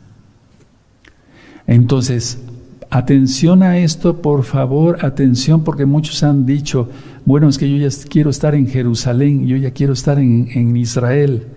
[1.67, 2.41] Entonces,
[2.89, 6.89] atención a esto, por favor, atención, porque muchos han dicho,
[7.25, 11.47] bueno, es que yo ya quiero estar en Jerusalén, yo ya quiero estar en, Israel.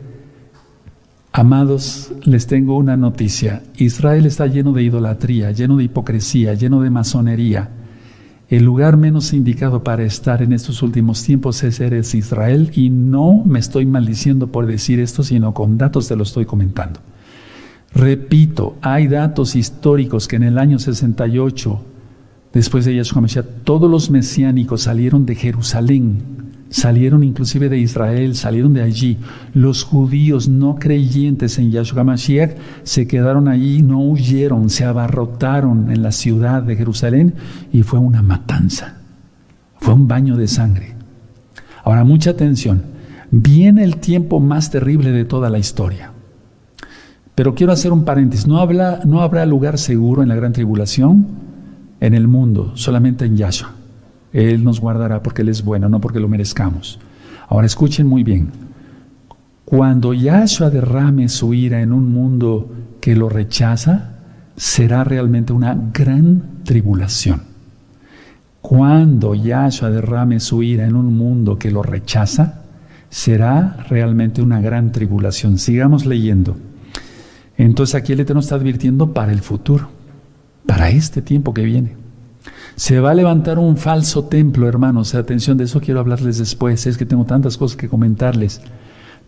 [1.33, 3.63] Amados, les tengo una noticia.
[3.77, 7.71] Israel está lleno de idolatría, lleno de hipocresía, lleno de masonería.
[8.49, 13.45] El lugar menos indicado para estar en estos últimos tiempos es Eres Israel y no
[13.47, 16.99] me estoy maldiciendo por decir esto, sino con datos te lo estoy comentando.
[17.95, 21.85] Repito, hay datos históricos que en el año 68,
[22.53, 28.73] después de Yahshua Mashiach, todos los mesiánicos salieron de Jerusalén Salieron inclusive de Israel, salieron
[28.75, 29.19] de allí.
[29.55, 36.03] Los judíos no creyentes en Yahshua Mashiach se quedaron allí, no huyeron, se abarrotaron en
[36.03, 37.35] la ciudad de Jerusalén
[37.73, 38.99] y fue una matanza.
[39.81, 40.95] Fue un baño de sangre.
[41.83, 42.83] Ahora, mucha atención.
[43.33, 46.13] Viene el tiempo más terrible de toda la historia.
[47.41, 48.47] Pero quiero hacer un paréntesis.
[48.47, 51.27] No, habrá lugar seguro en la gran tribulación
[51.99, 53.73] en el mundo, solamente en Yahshua.
[54.31, 56.99] Él nos guardará porque Él es bueno, no porque lo merezcamos.
[57.49, 58.51] Ahora escuchen muy bien.
[59.65, 64.19] Cuando Yahshua derrame su ira en un mundo que lo rechaza,
[64.55, 67.41] será realmente una gran tribulación.
[68.61, 72.65] Cuando Yahshua derrame su ira en un mundo que lo rechaza,
[73.09, 75.57] será realmente una gran tribulación.
[75.57, 76.69] Sigamos leyendo.
[77.65, 79.91] Entonces aquí el Eterno está advirtiendo para el futuro,
[80.65, 81.95] para este tiempo que viene.
[82.75, 85.15] Se va a levantar un falso templo, hermanos.
[85.15, 86.87] Atención, de eso quiero hablarles después.
[86.87, 88.63] Es que tengo tantas cosas que comentarles.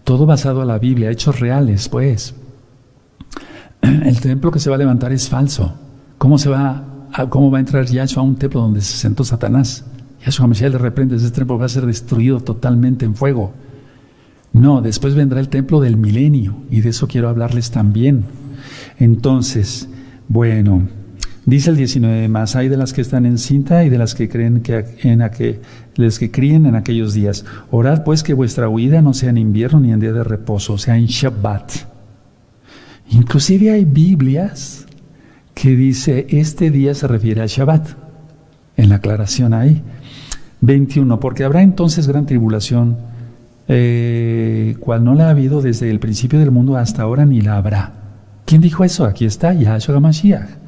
[0.02, 2.34] Todo basado a la Biblia, hechos reales, pues.
[3.82, 5.74] El templo que se va a levantar es falso.
[6.16, 9.24] ¿Cómo, se va a, cómo va a entrar Yahshua a un templo donde se sentó
[9.24, 9.84] Satanás?
[10.24, 13.52] Yahshua Mashiach le reprende, ese templo va a ser destruido totalmente en fuego.
[14.52, 18.24] No, después vendrá el templo del milenio y de eso quiero hablarles también.
[18.98, 19.88] Entonces,
[20.28, 20.88] bueno,
[21.44, 24.28] Dice el 19, más hay de las que están en cinta y de las que
[24.28, 25.60] creen que en aquel,
[25.96, 27.44] que críen en aquellos días.
[27.72, 30.96] Orad pues que vuestra huida no sea en invierno ni en día de reposo, sea
[30.96, 31.72] en Shabbat.
[33.10, 34.86] Inclusive hay Biblias
[35.52, 37.88] que dice este día se refiere a Shabbat.
[38.76, 39.82] En la aclaración ahí.
[40.60, 42.98] 21, porque habrá entonces gran tribulación
[43.68, 47.56] eh, cual no la ha habido desde el principio del mundo hasta ahora ni la
[47.56, 47.92] habrá.
[48.44, 49.04] ¿Quién dijo eso?
[49.04, 50.62] Aquí está Yahshua Mashiach.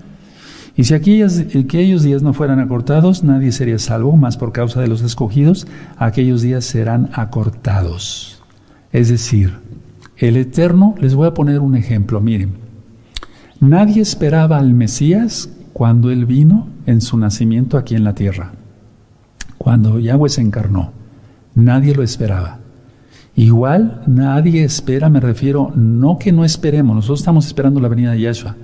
[0.77, 4.89] Y si aquellos, aquellos días no fueran acortados, nadie sería salvo, más por causa de
[4.89, 8.43] los escogidos, aquellos días serán acortados.
[8.93, 9.55] Es decir,
[10.17, 12.55] el Eterno, les voy a poner un ejemplo, miren,
[13.61, 18.53] nadie esperaba al Mesías cuando Él vino en su nacimiento aquí en la tierra,
[19.59, 20.93] cuando Yahweh se encarnó,
[21.55, 22.64] nadie lo esperaba.
[23.37, 28.21] Igual nadie espera, me refiero, no que no esperemos, nosotros estamos esperando la venida de
[28.21, 28.55] Yahshua,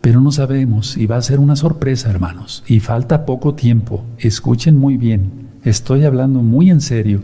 [0.00, 4.04] pero no sabemos y va a ser una sorpresa, hermanos, y falta poco tiempo.
[4.18, 7.20] Escuchen muy bien, estoy hablando muy en serio.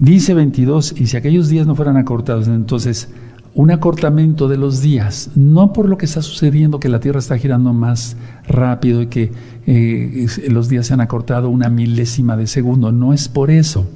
[0.00, 3.08] Dice 22, y si aquellos días no fueran acortados, entonces
[3.54, 7.38] un acortamiento de los días, no por lo que está sucediendo, que la Tierra está
[7.38, 8.16] girando más
[8.48, 9.32] rápido y que
[9.66, 13.86] eh, los días se han acortado una milésima de segundo, no es por eso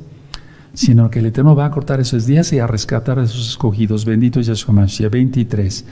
[0.75, 4.05] sino que el Eterno va a cortar esos días y a rescatar a sus escogidos.
[4.05, 5.11] Bendito Yahshua Mashiach.
[5.11, 5.85] 23.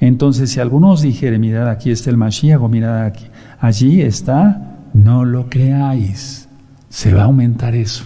[0.00, 3.26] Entonces, si alguno os dijere, mirad, aquí está el Mashiach, o mirad, aquí,
[3.60, 6.48] allí está, no lo creáis.
[6.88, 8.04] Se va a aumentar eso.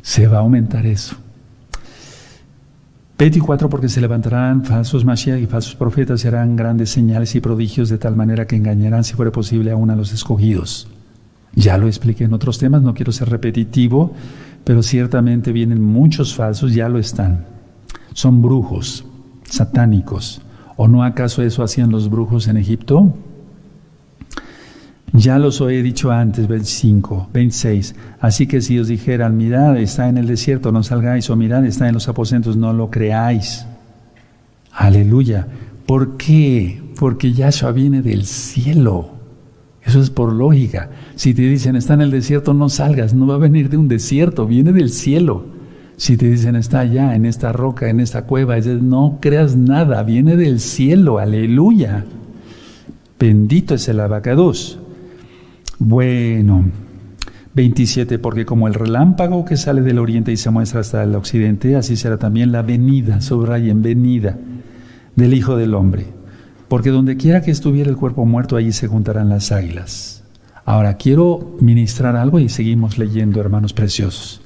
[0.00, 1.16] Se va a aumentar eso.
[3.18, 3.68] 24.
[3.68, 7.98] Porque se levantarán falsos Mashiach y falsos profetas y harán grandes señales y prodigios de
[7.98, 10.88] tal manera que engañarán, si fuera posible, aún a los escogidos.
[11.54, 14.14] Ya lo expliqué en otros temas, no quiero ser repetitivo
[14.64, 17.46] pero ciertamente vienen muchos falsos, ya lo están.
[18.12, 19.04] Son brujos,
[19.44, 20.42] satánicos.
[20.76, 23.14] ¿O no acaso eso hacían los brujos en Egipto?
[25.12, 27.94] Ya los he dicho antes, 25, 26.
[28.20, 31.88] Así que si os dijeran, mirad, está en el desierto, no salgáis, o mirad, está
[31.88, 33.66] en los aposentos, no lo creáis.
[34.72, 35.48] Aleluya.
[35.84, 36.80] ¿Por qué?
[36.96, 39.19] Porque Yahshua viene del cielo.
[39.84, 40.90] Eso es por lógica.
[41.14, 43.88] Si te dicen está en el desierto, no salgas, no va a venir de un
[43.88, 45.46] desierto, viene del cielo.
[45.96, 50.36] Si te dicen está allá, en esta roca, en esta cueva, no creas nada, viene
[50.36, 52.04] del cielo, aleluya.
[53.18, 54.78] Bendito es el abacados.
[55.78, 56.64] Bueno,
[57.54, 61.76] 27, porque como el relámpago que sale del oriente y se muestra hasta el occidente,
[61.76, 63.18] así será también la venida,
[63.56, 64.38] en venida
[65.16, 66.19] del Hijo del Hombre
[66.70, 70.22] porque donde quiera que estuviera el cuerpo muerto, allí se juntarán las águilas.
[70.64, 74.40] Ahora, quiero ministrar algo y seguimos leyendo, hermanos preciosos.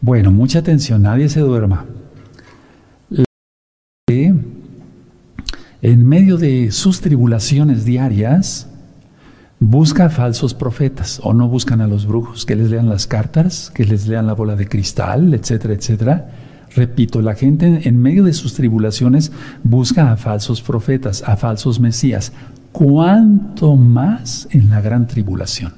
[0.00, 1.84] Bueno, mucha atención, nadie se duerma.
[4.08, 4.48] En
[5.82, 8.66] medio de sus tribulaciones diarias,
[9.58, 13.84] busca falsos profetas o no buscan a los brujos que les lean las cartas, que
[13.84, 16.30] les lean la bola de cristal, etcétera, etcétera
[16.74, 19.32] Repito, la gente en medio de sus tribulaciones
[19.64, 22.32] busca a falsos profetas, a falsos mesías.
[22.72, 25.74] ¿Cuánto más en la gran tribulación?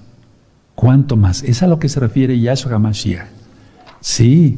[0.75, 1.43] ¿Cuánto más?
[1.43, 3.27] Es a lo que se refiere Yahshua HaMashiach.
[4.01, 4.57] Sí,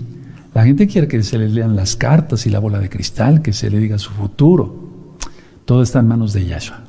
[0.54, 3.52] la gente quiere que se le lean las cartas y la bola de cristal, que
[3.52, 5.16] se le diga su futuro.
[5.64, 6.80] Todo está en manos de Yahshua.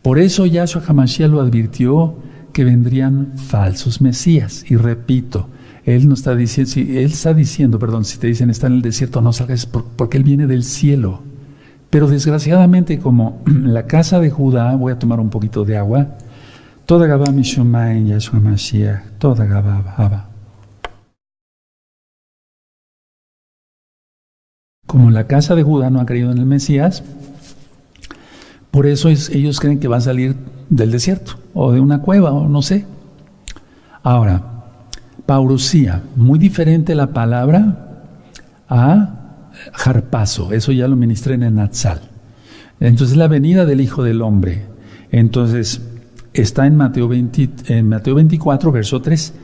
[0.00, 2.16] Por eso Yahshua HaMashiach lo advirtió
[2.52, 4.64] que vendrían falsos mesías.
[4.70, 5.48] Y repito,
[5.84, 8.82] él no está diciendo, si él está diciendo, perdón, si te dicen está en el
[8.82, 11.20] desierto, no salgas porque él viene del cielo.
[11.90, 16.08] Pero desgraciadamente, como la casa de Judá, voy a tomar un poquito de agua.
[16.86, 20.28] Toda Gabá en Yahshua Mashiach, toda Gabá
[24.86, 27.02] Como la casa de Judá no ha creído en el Mesías,
[28.70, 30.36] por eso ellos creen que va a salir
[30.68, 32.84] del desierto o de una cueva o no sé.
[34.02, 34.53] Ahora,
[35.26, 38.04] Paurusía, muy diferente la palabra
[38.68, 42.00] a jarpazo, eso ya lo ministré en el Natsal.
[42.80, 44.62] Entonces la venida del Hijo del Hombre.
[45.10, 45.80] Entonces
[46.32, 49.34] está en Mateo, en Mateo 24, verso 3,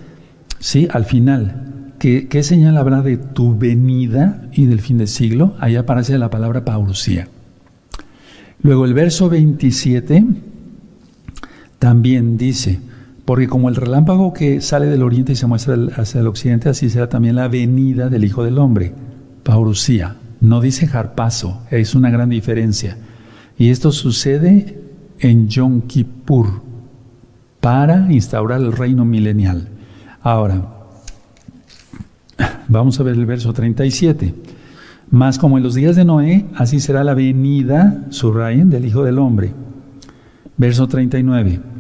[0.58, 0.88] ¿sí?
[0.90, 5.54] Al final, ¿qué, ¿qué, señal habrá de tu venida y del fin del siglo?
[5.60, 7.28] Ahí aparece la palabra paurusía.
[8.62, 10.24] Luego el verso 27
[11.78, 12.80] también dice,
[13.30, 16.90] porque como el relámpago que sale del oriente y se muestra hacia el occidente, así
[16.90, 18.92] será también la venida del Hijo del Hombre.
[19.44, 20.16] Paurusía.
[20.40, 22.96] No dice jarpazo, es una gran diferencia.
[23.56, 24.82] Y esto sucede
[25.20, 26.60] en Yom Kippur
[27.60, 29.68] para instaurar el reino milenial.
[30.22, 30.64] Ahora,
[32.66, 34.34] vamos a ver el verso 37.
[35.10, 39.20] Más como en los días de Noé, así será la venida, subrayen, del Hijo del
[39.20, 39.52] Hombre.
[40.56, 41.70] Verso 39.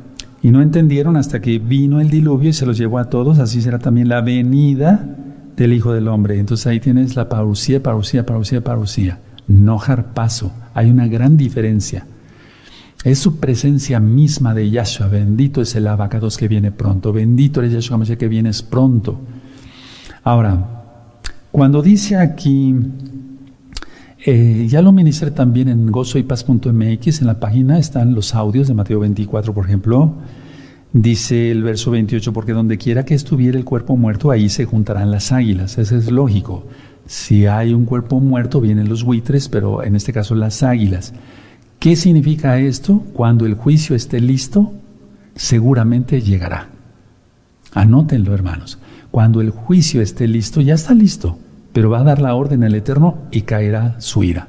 [0.42, 3.60] Y no entendieron hasta que vino el diluvio y se los llevó a todos, así
[3.60, 5.16] será también la venida
[5.56, 6.38] del Hijo del Hombre.
[6.38, 9.18] Entonces ahí tienes la parucía, parucía, parucía, parucía.
[9.46, 10.52] No jarpazo.
[10.74, 12.06] Hay una gran diferencia.
[13.04, 15.08] Es su presencia misma de Yahshua.
[15.08, 17.12] Bendito es el abacados que viene pronto.
[17.12, 19.20] Bendito es Yahshua que vienes pronto.
[20.24, 20.76] Ahora,
[21.52, 22.76] Cuando dice aquí,
[24.24, 29.00] eh, ya lo ministré también en gozoypaz.mx, en la página están los audios de Mateo
[29.00, 30.14] 24, por ejemplo.
[30.92, 35.10] Dice el verso 28, porque donde quiera que estuviera el cuerpo muerto, ahí se juntarán
[35.10, 35.78] las águilas.
[35.78, 36.66] Eso es lógico.
[37.06, 41.14] Si hay un cuerpo muerto, vienen los buitres, pero en este caso las águilas.
[41.78, 43.02] ¿Qué significa esto?
[43.14, 44.72] Cuando el juicio esté listo,
[45.34, 46.68] seguramente llegará.
[47.72, 48.78] Anótenlo, hermanos.
[49.10, 51.38] Cuando el juicio esté listo, ya está listo,
[51.72, 54.48] pero va a dar la orden al Eterno y caerá su ira.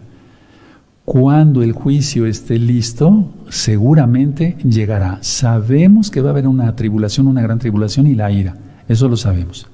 [1.05, 5.17] Cuando el juicio esté listo, seguramente llegará.
[5.22, 8.55] Sabemos que va a haber una tribulación, una gran tribulación y la ira.
[8.88, 9.67] Eso lo sabemos.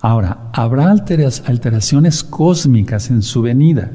[0.00, 3.90] Ahora, habrá alteraciones cósmicas en su venida.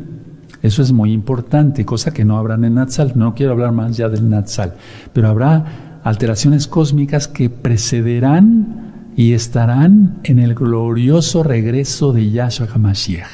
[0.62, 3.14] Eso es muy importante, cosa que no habrán en Natsal.
[3.16, 4.74] No quiero hablar más ya del Natsal,
[5.14, 13.28] pero habrá alteraciones cósmicas que precederán y estarán en el glorioso regreso de Yahshua HaMashiach.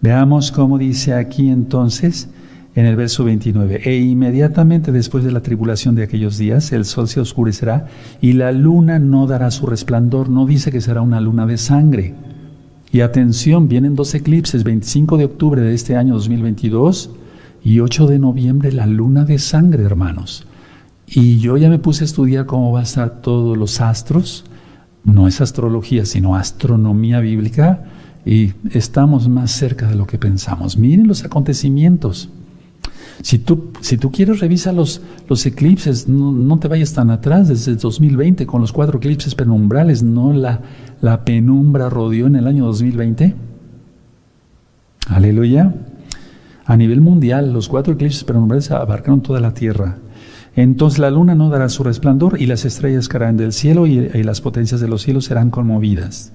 [0.00, 2.28] Veamos cómo dice aquí entonces
[2.74, 7.06] en el verso 29, e inmediatamente después de la tribulación de aquellos días, el sol
[7.06, 7.88] se oscurecerá
[8.22, 12.14] y la luna no dará su resplandor, no dice que será una luna de sangre.
[12.90, 17.10] Y atención, vienen dos eclipses, 25 de octubre de este año 2022
[17.62, 20.46] y 8 de noviembre, la luna de sangre, hermanos.
[21.06, 24.46] Y yo ya me puse a estudiar cómo va a estar todos los astros,
[25.04, 27.84] no es astrología, sino astronomía bíblica,
[28.24, 30.76] y estamos más cerca de lo que pensamos.
[30.76, 32.28] Miren los acontecimientos.
[33.20, 37.72] Si tú, si tú quieres, revisa los, los eclipses, no, te vayas tan atrás, desde
[37.72, 40.60] el 2020, con los cuatro eclipses penumbrales, no la,
[41.00, 43.34] la penumbra rodeó en el año 2020.
[45.08, 45.74] Aleluya.
[46.64, 49.98] A nivel mundial, los cuatro eclipses penumbrales abarcaron toda la Tierra.
[50.54, 54.40] Entonces la luna no dará su resplandor y las estrellas caerán del cielo y, las
[54.40, 56.32] potencias de los cielos serán conmovidas.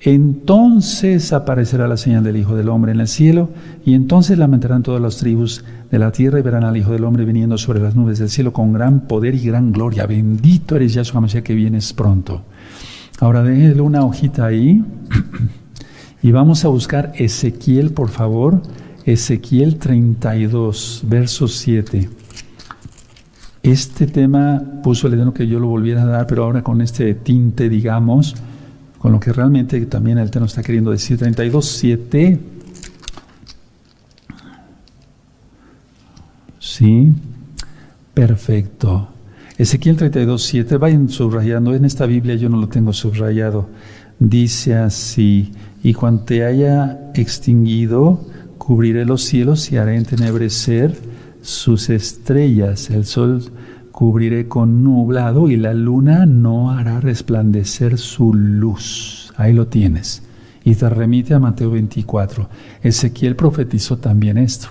[0.00, 3.48] Entonces aparecerá la señal del Hijo del Hombre en el cielo,
[3.86, 7.24] y entonces lamentarán todas las tribus de la tierra y verán al Hijo del Hombre
[7.24, 10.06] viniendo sobre las nubes del cielo con gran poder y gran gloria.
[10.06, 12.42] Bendito eres Yahshua Mashiach que vienes pronto.
[13.18, 14.84] Ahora déjenle una hojita ahí
[16.22, 18.60] y vamos a buscar Ezequiel, por favor.
[19.06, 22.23] Ezequiel 32, verso 7.
[23.64, 27.14] Este tema puso el Eterno que yo lo volviera a dar, pero ahora con este
[27.14, 28.34] tinte, digamos,
[28.98, 31.16] con lo que realmente también el Eterno está queriendo decir.
[31.16, 32.40] 32, 7.
[36.58, 37.10] Sí,
[38.12, 39.08] perfecto.
[39.56, 41.74] Ezequiel 32, 7, vayan subrayando.
[41.74, 43.70] En esta Biblia yo no lo tengo subrayado.
[44.18, 45.52] Dice así:
[45.82, 48.26] Y cuando te haya extinguido,
[48.58, 51.13] cubriré los cielos y haré entenebrecer
[51.44, 53.42] sus estrellas, el sol
[53.92, 59.30] cubriré con nublado y la luna no hará resplandecer su luz.
[59.36, 60.22] Ahí lo tienes.
[60.64, 62.48] Y te remite a Mateo 24.
[62.82, 64.68] Ezequiel profetizó también esto.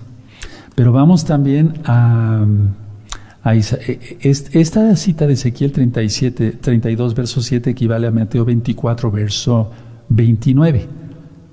[0.74, 2.44] Pero vamos también a,
[3.44, 9.12] a e, e, esta cita de Ezequiel 37, 32, verso 7 equivale a Mateo 24,
[9.12, 9.70] verso
[10.10, 10.88] 29.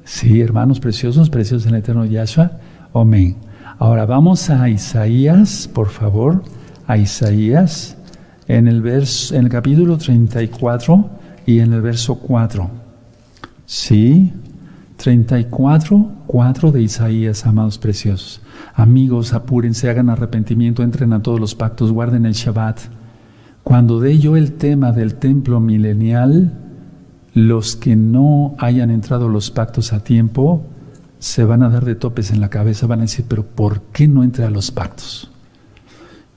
[0.05, 2.53] Sí, hermanos preciosos, preciosos en el eterno Yahshua.
[2.95, 3.50] Amén.
[3.81, 6.43] Ahora vamos a Isaías, por favor,
[6.87, 7.97] a Isaías,
[8.47, 11.09] en el, verso, en el capítulo 34
[11.47, 12.71] y en el verso 4.
[13.65, 14.35] Sí,
[14.99, 18.43] 34, 4 de Isaías, amados preciosos.
[18.75, 22.81] Amigos, apúrense, hagan arrepentimiento, entren a todos los pactos, guarden el Shabbat.
[23.63, 26.53] Cuando dé yo el tema del templo milenial,
[27.33, 30.67] los que no hayan entrado los pactos a tiempo,
[31.21, 34.09] se van a dar de topes en la cabeza, van a decir, pero ¿por qué
[34.09, 35.31] no entra a los pactos?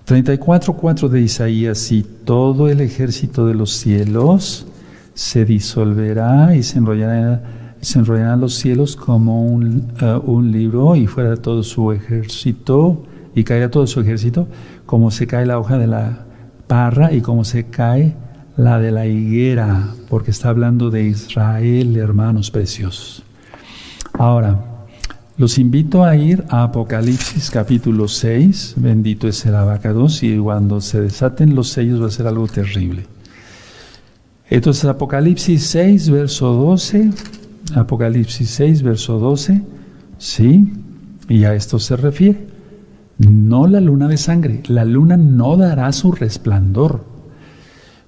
[0.05, 4.67] 34.4 de Isaías, y todo el ejército de los cielos
[5.13, 11.07] se disolverá y se enrollará, se enrollarán los cielos como un, uh, un libro y
[11.07, 14.49] fuera todo su ejército, y caerá todo su ejército,
[14.85, 16.25] como se cae la hoja de la
[16.67, 18.15] parra y como se cae
[18.57, 23.23] la de la higuera, porque está hablando de Israel, hermanos preciosos.
[24.13, 24.72] Ahora,
[25.37, 31.01] los invito a ir a Apocalipsis capítulo 6, bendito es el abacados, y cuando se
[31.01, 33.07] desaten los sellos va a ser algo terrible.
[34.49, 37.09] Entonces Apocalipsis 6, verso 12,
[37.75, 39.63] Apocalipsis 6, verso 12,
[40.19, 40.71] sí,
[41.27, 42.47] y a esto se refiere.
[43.17, 47.12] No la luna de sangre, la luna no dará su resplandor,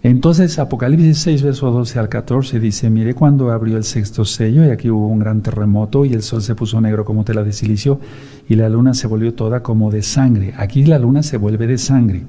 [0.07, 4.69] entonces Apocalipsis 6, verso 12 al 14 dice, mire cuando abrió el sexto sello y
[4.69, 7.99] aquí hubo un gran terremoto y el sol se puso negro como tela de silicio
[8.47, 10.53] y la luna se volvió toda como de sangre.
[10.57, 12.21] Aquí la luna se vuelve de sangre.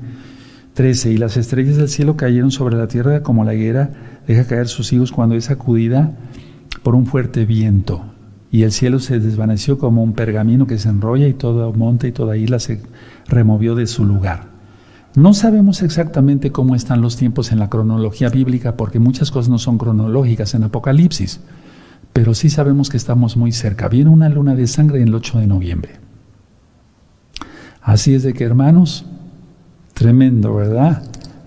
[0.72, 1.12] 13.
[1.12, 3.91] Y las estrellas del cielo cayeron sobre la tierra como la higuera
[4.27, 6.12] deja caer sus hijos cuando es sacudida
[6.83, 8.05] por un fuerte viento,
[8.51, 12.12] y el cielo se desvaneció como un pergamino que se enrolla y todo monte y
[12.12, 12.81] toda isla se
[13.27, 14.55] removió de su lugar.
[15.16, 19.58] No sabemos exactamente cómo están los tiempos en la cronología bíblica porque muchas cosas no
[19.58, 21.40] son cronológicas en Apocalipsis,
[22.12, 23.88] pero sí sabemos que estamos muy cerca.
[23.88, 25.92] Viene una luna de sangre el 8 de noviembre.
[27.80, 29.06] Así es de que hermanos,
[29.94, 31.02] tremendo, ¿verdad?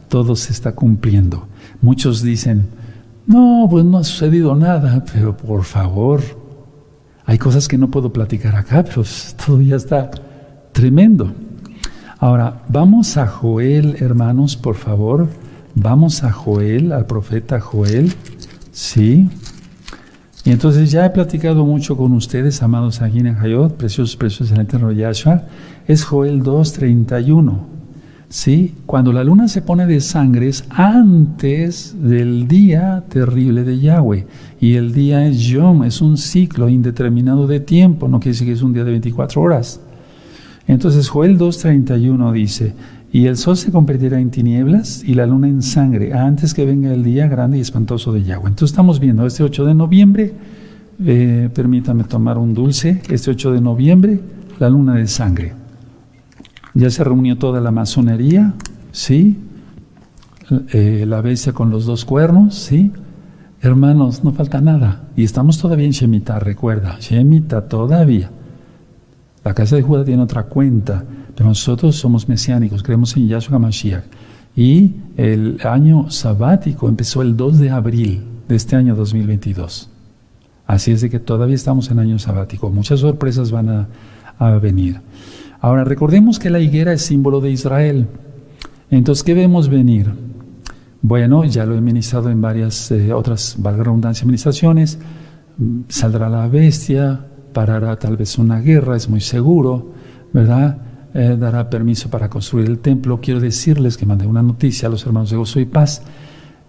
[0.08, 1.48] Todo se está cumpliendo.
[1.80, 2.70] Muchos dicen,
[3.28, 6.24] no, pues no ha sucedido nada, pero por favor,
[7.24, 9.04] hay cosas que no puedo platicar acá, pero
[9.46, 10.10] todo ya está
[10.72, 11.32] tremendo.
[12.22, 15.30] Ahora, vamos a Joel, hermanos, por favor.
[15.74, 18.12] Vamos a Joel, al profeta Joel.
[18.72, 19.30] Sí.
[20.44, 24.58] Y entonces ya he platicado mucho con ustedes, amados aquí en Hayot, preciosos, preciosos en
[24.58, 25.44] el eterno Yahshua.
[25.88, 27.58] Es Joel 2.31.
[28.28, 28.76] ¿sí?
[28.86, 34.28] Cuando la luna se pone de sangre es antes del día terrible de Yahweh.
[34.60, 38.54] Y el día es Yom, es un ciclo indeterminado de tiempo, no quiere decir que
[38.54, 39.80] es un día de 24 horas.
[40.70, 42.76] Entonces Joel 2.31 dice,
[43.12, 46.94] y el sol se convertirá en tinieblas y la luna en sangre antes que venga
[46.94, 48.50] el día grande y espantoso de Yahweh.
[48.50, 50.36] Entonces estamos viendo este 8 de noviembre,
[51.04, 54.20] eh, permítame tomar un dulce, este 8 de noviembre,
[54.60, 55.54] la luna de sangre.
[56.76, 58.54] Ya se reunió toda la masonería,
[58.92, 59.40] ¿sí?
[60.72, 62.92] Eh, la bestia con los dos cuernos, ¿sí?
[63.62, 65.10] Hermanos, no falta nada.
[65.16, 68.30] Y estamos todavía en Shemitah, recuerda, Shemitah todavía.
[69.44, 71.04] La casa de Judá tiene otra cuenta,
[71.36, 74.04] pero nosotros somos mesiánicos, creemos en Yahshua Mashiach.
[74.56, 79.90] Y el año sabático empezó el 2 de abril de este año 2022.
[80.68, 82.70] Así es de que todavía estamos en año sabático.
[82.70, 83.88] Muchas sorpresas van
[84.40, 85.02] a, venir.
[85.62, 88.08] Ahora, recordemos que la higuera es símbolo de Israel.
[88.90, 90.12] Entonces, ¿qué vemos venir?
[91.02, 95.00] Bueno, ya lo he ministrado en varias eh, otras, valga redundancia, administraciones.
[95.88, 97.26] Saldrá la bestia,
[97.60, 99.92] parará tal vez una guerra, es muy seguro,
[100.32, 100.78] ¿verdad?
[101.14, 103.20] Eh, dará permiso para construir el templo.
[103.22, 106.02] Quiero decirles que mandé una noticia a los hermanos de Gozo y Paz.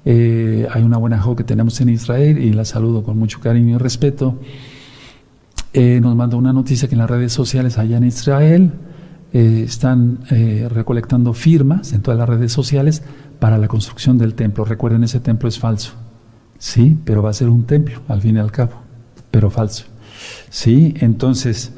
[0.04, 3.76] Eh, hay una buena jo que tenemos en Israel y la saludo con mucho cariño
[3.76, 4.40] y respeto.
[5.72, 8.72] Eh, nos mandó una noticia que en las redes sociales allá en Israel
[9.32, 10.18] están
[10.70, 13.04] recolectando firmas en todas las redes sociales
[13.38, 14.64] para la construcción del templo.
[14.64, 15.92] Recuerden, ese templo es falso.
[16.58, 18.72] Sí, pero va a ser un templo, al fin y al cabo,
[19.30, 19.89] pero falso.
[20.48, 21.72] Sí, entonces,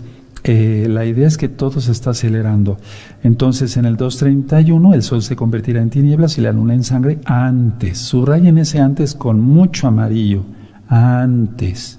[0.44, 2.78] la idea es que todo se está acelerando.
[3.22, 7.20] Entonces, en el 2.31 el sol se convertirá en tinieblas y la luna en sangre
[7.24, 7.98] antes.
[7.98, 10.44] Subrayen ese antes con mucho amarillo.
[10.88, 11.98] Antes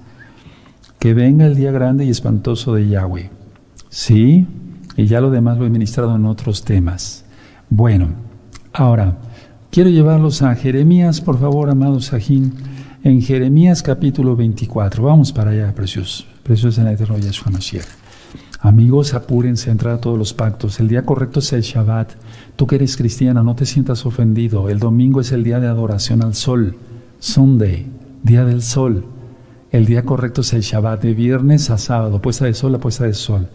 [1.04, 3.30] que venga el día grande y espantoso de Yahweh.
[3.89, 4.47] Sí,
[4.95, 7.26] y ya lo demás lo he ministrado en otros temas.
[7.70, 8.08] Bueno,
[8.72, 9.18] ahora,
[9.70, 12.54] quiero llevarlos a Jeremías, por favor, amados Sajín,
[13.04, 15.04] en Jeremías capítulo 24.
[15.04, 17.86] Vamos para allá, preciosos, preciosos en la eterno Yahshua Mashiach.
[18.60, 20.80] Amigos, apúrense a entrar a todos los pactos.
[20.80, 22.14] El día correcto es el Shabbat.
[22.56, 24.70] Tú que eres cristiana, no te sientas ofendido.
[24.70, 26.78] El domingo es el día de adoración al sol.
[27.20, 27.88] Sunday,
[28.24, 29.06] día del sol.
[29.72, 33.06] El día correcto es el Shabbat, de viernes a sábado, puesta de sol a puesta
[33.06, 33.50] de sol.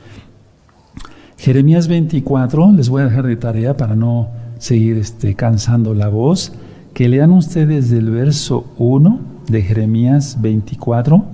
[1.38, 4.28] Jeremías 24, les voy a dejar de tarea para no
[4.58, 6.52] seguir este, cansando la voz,
[6.92, 11.24] que lean ustedes del verso 1 de Jeremías 24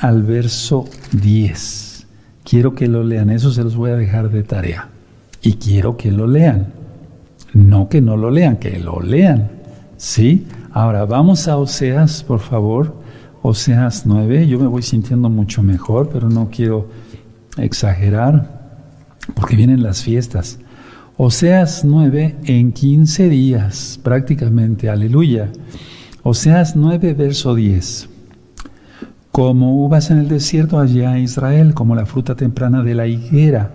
[0.00, 2.06] al verso 10.
[2.44, 4.88] Quiero que lo lean, eso se los voy a dejar de tarea.
[5.42, 6.72] Y quiero que lo lean.
[7.52, 9.50] No que no lo lean, que lo lean.
[9.96, 10.46] ¿Sí?
[10.72, 12.96] Ahora vamos a Oseas, por favor,
[13.42, 16.88] Oseas 9, yo me voy sintiendo mucho mejor, pero no quiero
[17.56, 18.80] exagerar,
[19.34, 20.58] porque vienen las fiestas.
[21.16, 25.52] Oseas 9 en 15 días, prácticamente, aleluya.
[26.22, 28.08] Oseas 9, verso 10.
[29.34, 33.72] Como uvas en el desierto allá en Israel, como la fruta temprana de la higuera.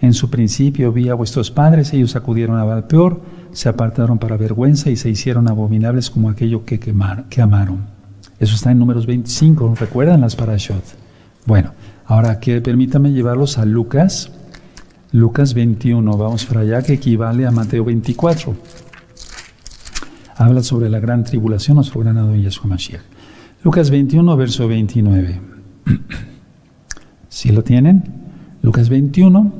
[0.00, 3.20] En su principio vi a vuestros padres, ellos acudieron a Valpeor,
[3.52, 7.84] se apartaron para vergüenza y se hicieron abominables como aquello que, quemar, que amaron.
[8.38, 10.82] Eso está en números 25, ¿recuerdan las parashot?
[11.44, 11.72] Bueno,
[12.06, 14.32] ahora que permítame llevarlos a Lucas,
[15.10, 18.56] Lucas 21, vamos para allá, que equivale a Mateo 24.
[20.36, 23.11] Habla sobre la gran tribulación o sobre ganado de Yeshua Mashiach.
[23.64, 25.40] Lucas 21, verso 29.
[27.28, 28.02] ¿Sí lo tienen?
[28.60, 29.52] Lucas 21,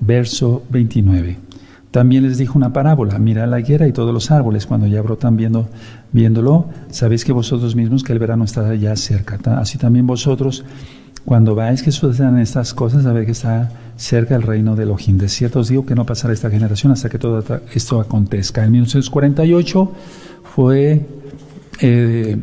[0.00, 1.36] verso 29.
[1.90, 5.36] También les dijo una parábola, mira la higuera y todos los árboles, cuando ya brotan
[5.36, 9.40] viéndolo, sabéis que vosotros mismos que el verano está ya cerca.
[9.58, 10.64] Así también vosotros,
[11.24, 15.18] cuando vais que sucedan estas cosas, sabéis que está cerca el reino de Elohim.
[15.18, 17.42] De cierto os digo que no pasará esta generación hasta que todo
[17.74, 18.64] esto acontezca.
[18.64, 19.92] En 1948
[20.54, 21.04] fue
[21.80, 22.38] eh,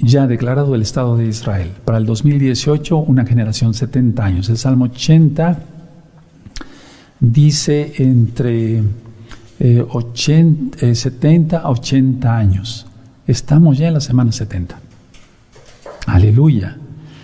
[0.00, 1.70] ya declarado el Estado de Israel.
[1.84, 4.48] Para el 2018, una generación 70 años.
[4.48, 5.58] El Salmo 80
[7.20, 8.82] dice entre
[9.60, 12.86] 80, 70 a 80 años.
[13.26, 14.78] Estamos ya en la semana 70.
[16.06, 16.76] Aleluya.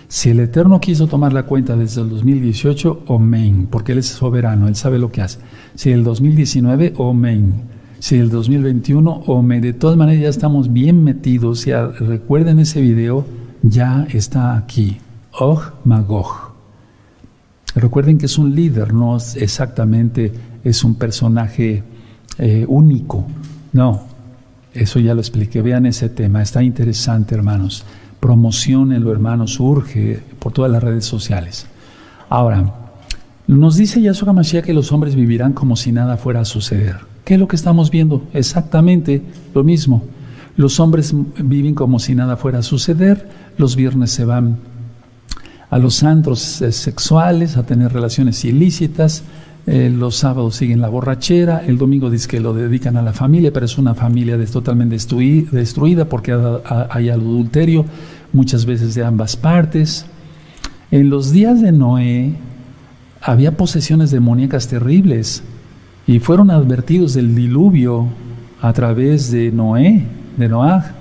[0.07, 4.67] Si el Eterno quiso tomar la cuenta desde el 2018, amén, porque Él es soberano,
[4.67, 5.39] Él sabe lo que hace.
[5.75, 7.72] Si el 2019, amén.
[8.03, 9.61] Si el 2021, amén.
[9.61, 11.63] De todas maneras ya estamos bien metidos.
[11.63, 13.25] Ya recuerden ese video,
[13.61, 14.97] ya está aquí.
[15.39, 16.51] Og Magog.
[17.75, 20.33] Recuerden que es un líder, no exactamente
[20.65, 21.81] es un personaje
[22.39, 23.25] eh, único.
[23.71, 24.01] No,
[24.73, 25.61] eso ya lo expliqué.
[25.61, 27.85] Vean ese tema, está interesante, hermanos
[28.19, 31.67] promocionenlo, hermanos, urge por todas las redes sociales.
[32.29, 32.73] Ahora,
[33.47, 37.12] nos dice Yahshua Mashiach que los hombres vivirán como si nada fuera a suceder.
[37.23, 38.23] ¿Qué es lo que estamos viendo?
[38.33, 39.21] Exactamente
[39.53, 40.03] lo mismo.
[40.55, 44.57] Los hombres viven como si nada fuera a suceder, los viernes se van
[45.69, 49.23] a los antros eh, sexuales, a tener relaciones ilícitas,
[49.65, 53.53] eh, los sábados siguen la borrachera, el domingo dice que lo dedican a la familia,
[53.53, 56.37] pero es una familia totalmente destruida porque
[56.89, 57.85] hay adulterio,
[58.33, 60.05] muchas veces de ambas partes.
[60.91, 62.35] En los días de Noé
[63.21, 65.43] había posesiones demoníacas terribles
[66.05, 68.07] y fueron advertidos del diluvio
[68.61, 70.05] a través de Noé,
[70.37, 70.95] de Noah.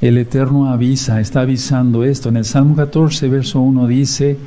[0.00, 2.28] El Eterno avisa, está avisando esto.
[2.28, 4.38] En el Salmo 14, verso 1 dice,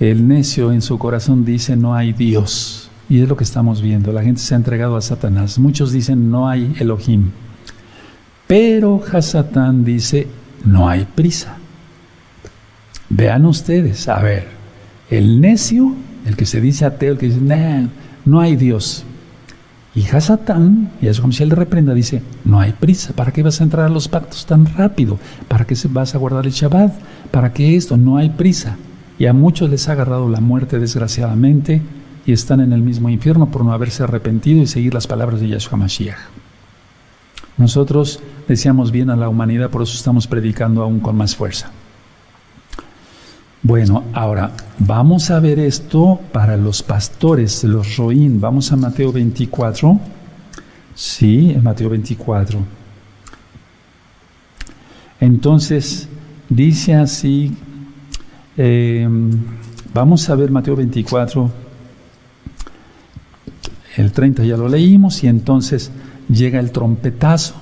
[0.00, 2.90] el necio en su corazón dice no hay Dios.
[3.08, 4.12] Y es lo que estamos viendo.
[4.12, 5.58] La gente se ha entregado a Satanás.
[5.58, 7.30] Muchos dicen no hay Elohim.
[8.46, 10.26] Pero Hasatán dice
[10.64, 11.56] no hay prisa.
[13.10, 14.48] Vean ustedes, a ver,
[15.10, 15.94] el necio,
[16.24, 17.40] el que se dice ateo, el que dice
[18.24, 19.04] no hay Dios.
[19.94, 23.86] Y Hasatán, y eso le reprenda, dice, no hay prisa, ¿para qué vas a entrar
[23.86, 25.18] a los pactos tan rápido?
[25.48, 26.92] ¿Para qué vas a guardar el Shabbat?
[27.30, 27.96] ¿Para qué esto?
[27.96, 28.76] No hay prisa
[29.18, 31.82] y a muchos les ha agarrado la muerte desgraciadamente
[32.24, 35.48] y están en el mismo infierno por no haberse arrepentido y seguir las palabras de
[35.48, 36.18] Yahshua Mashiach.
[37.58, 41.70] Nosotros deseamos bien a la humanidad, por eso estamos predicando aún con más fuerza.
[43.62, 48.40] Bueno, ahora vamos a ver esto para los pastores, los roín.
[48.40, 50.00] Vamos a Mateo 24.
[50.94, 52.58] Sí, en Mateo 24.
[55.20, 56.08] Entonces,
[56.48, 57.54] dice así
[58.56, 59.08] eh,
[59.94, 61.50] vamos a ver Mateo 24,
[63.96, 65.90] el 30 ya lo leímos y entonces
[66.28, 67.54] llega el trompetazo,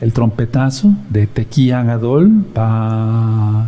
[0.00, 3.66] el trompetazo de Tequía Gadol para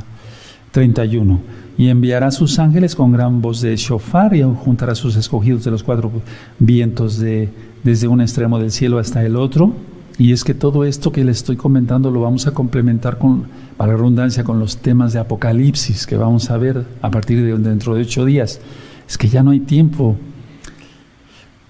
[0.73, 1.41] 31
[1.79, 5.85] y enviará sus ángeles con gran voz de shofar y juntará sus escogidos de los
[5.85, 6.11] cuatro
[6.59, 7.49] vientos de,
[7.85, 9.73] desde un extremo del cielo hasta el otro.
[10.19, 13.93] Y es que todo esto que les estoy comentando lo vamos a complementar con para
[13.93, 18.03] redundancia, con los temas de Apocalipsis que vamos a ver a partir de dentro de
[18.03, 18.61] ocho días.
[19.09, 20.17] Es que ya no hay tiempo.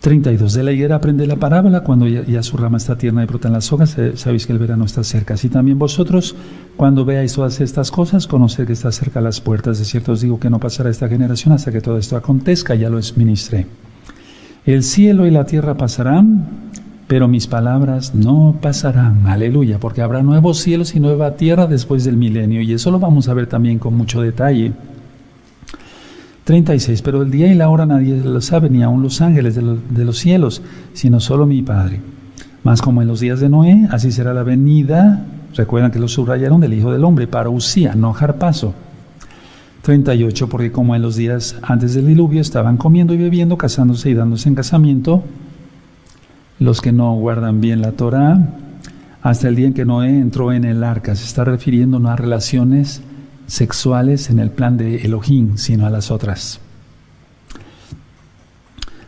[0.00, 0.54] 32.
[0.54, 3.72] De la higuera aprende la parábola, cuando ya, su rama está tierna y brotan las
[3.72, 5.34] hojas, eh, sabéis que el verano está cerca.
[5.34, 6.34] Así también vosotros,
[6.78, 9.80] cuando veáis todas estas cosas, conoced que está cerca las puertas.
[9.80, 12.88] De cierto os digo que no pasará esta generación hasta que todo esto acontezca, ya
[12.88, 13.66] lo ministré.
[14.64, 16.46] El cielo y la tierra pasarán,
[17.08, 22.16] pero mis palabras no pasarán, aleluya, porque habrá nuevos cielos y nueva tierra después del
[22.16, 24.70] milenio, y eso lo vamos a ver también con mucho detalle.
[26.44, 27.02] 36.
[27.02, 30.18] Pero el día y la hora nadie lo sabe, ni aun los ángeles de, los
[30.18, 30.62] cielos,
[30.92, 32.00] sino solo mi Padre.
[32.62, 36.60] Más como en los días de Noé, así será la venida, recuerdan que lo subrayaron,
[36.60, 38.74] del Hijo del Hombre, para Usía, no paso.
[39.82, 40.48] 38.
[40.48, 44.48] Porque como en los días antes del diluvio estaban comiendo y bebiendo, casándose y dándose
[44.48, 45.22] en casamiento,
[46.58, 48.54] los que no guardan bien la Torah,
[49.22, 51.14] hasta el día en que Noé entró en el arca.
[51.14, 53.02] Se está refiriendo no a relaciones
[53.46, 56.60] sexuales en el plan de Elohim, sino a las otras.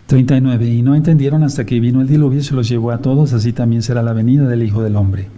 [0.07, 0.66] 39.
[0.66, 3.53] Y no entendieron hasta que vino el diluvio y se los llevó a todos, así
[3.53, 5.28] también será la venida del Hijo del Hombre.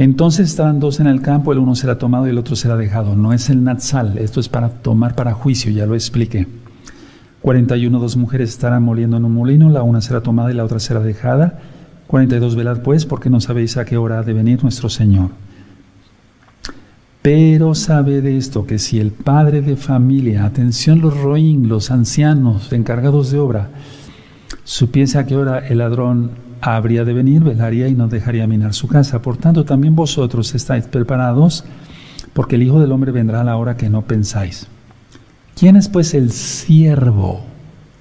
[0.00, 3.16] Entonces estarán dos en el campo, el uno será tomado y el otro será dejado.
[3.16, 6.46] No es el Natsal, esto es para tomar para juicio, ya lo expliqué.
[7.42, 10.80] 41 dos mujeres estarán moliendo en un molino, la una será tomada y la otra
[10.80, 11.58] será dejada.
[12.06, 15.32] 42 velad pues, porque no sabéis a qué hora ha de venir nuestro Señor.
[17.20, 23.32] Pero sabed esto, que si el padre de familia, atención los roín, los ancianos, encargados
[23.32, 23.68] de obra,
[24.64, 26.30] supiese a qué hora el ladrón
[26.60, 29.22] habría de venir, velaría y no dejaría minar su casa.
[29.22, 31.64] Por tanto, también vosotros estáis preparados,
[32.32, 34.66] porque el Hijo del Hombre vendrá a la hora que no pensáis.
[35.56, 37.42] ¿Quién es pues el siervo?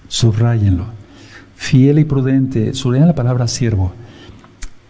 [0.07, 0.85] Subrayenlo.
[1.55, 2.73] Fiel y prudente.
[2.73, 3.91] Subrayen la palabra siervo.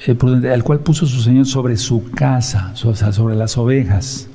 [0.06, 4.28] eh, prudente, al cual puso su Señor sobre su casa, o sea, sobre las ovejas,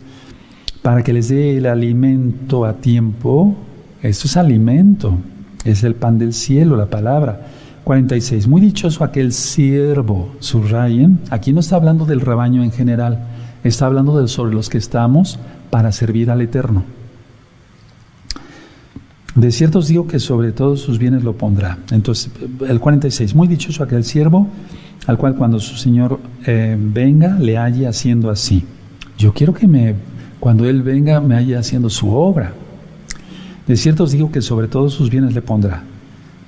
[0.82, 3.56] para que les dé el alimento a tiempo.
[4.02, 5.16] Esto es alimento,
[5.64, 7.46] es el pan del cielo, la palabra.
[7.84, 8.48] 46.
[8.48, 11.20] Muy dichoso aquel siervo, subrayen.
[11.30, 13.26] Aquí no está hablando del rebaño en general,
[13.62, 15.38] está hablando de sobre los que estamos
[15.70, 16.84] para servir al Eterno.
[19.34, 21.78] De cierto os digo que sobre todos sus bienes lo pondrá.
[21.90, 22.30] Entonces,
[22.66, 23.34] el 46.
[23.34, 24.48] Muy dichoso aquel siervo
[25.06, 28.64] al cual cuando su Señor eh, venga le halle haciendo así.
[29.18, 29.94] Yo quiero que me,
[30.40, 32.54] cuando Él venga me halle haciendo su obra.
[33.66, 35.82] De cierto os digo que sobre todos sus bienes le pondrá.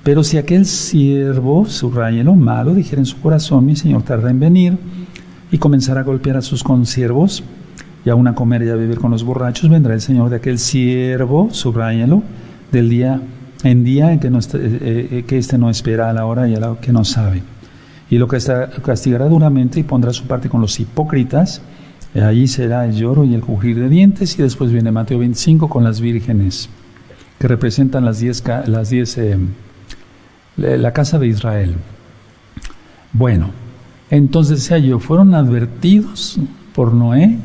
[0.03, 4.39] Pero si aquel siervo, subraya lo malo, dijera en su corazón, mi Señor tarda en
[4.39, 4.77] venir,
[5.51, 7.43] y comenzará a golpear a sus consiervos,
[8.05, 10.59] y aún a comer y a beber con los borrachos, vendrá el Señor de aquel
[10.59, 12.23] siervo, subrayelo,
[12.71, 13.21] del día
[13.63, 16.55] en día en que, no, eh, eh, que éste no espera a la hora y
[16.55, 17.41] a la que no sabe.
[18.09, 21.61] Y lo castigará duramente y pondrá su parte con los hipócritas,
[22.15, 25.67] y allí será el lloro y el crujir de dientes, y después viene Mateo 25
[25.67, 26.69] con las vírgenes,
[27.39, 29.37] que representan las diez, las diez eh,
[30.57, 31.75] la casa de Israel.
[33.13, 33.51] Bueno,
[34.09, 36.39] entonces decía yo, fueron advertidos
[36.73, 37.37] por Noé,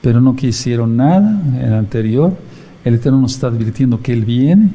[0.00, 2.36] pero no quisieron nada el anterior.
[2.84, 4.70] El Eterno nos está advirtiendo que Él viene,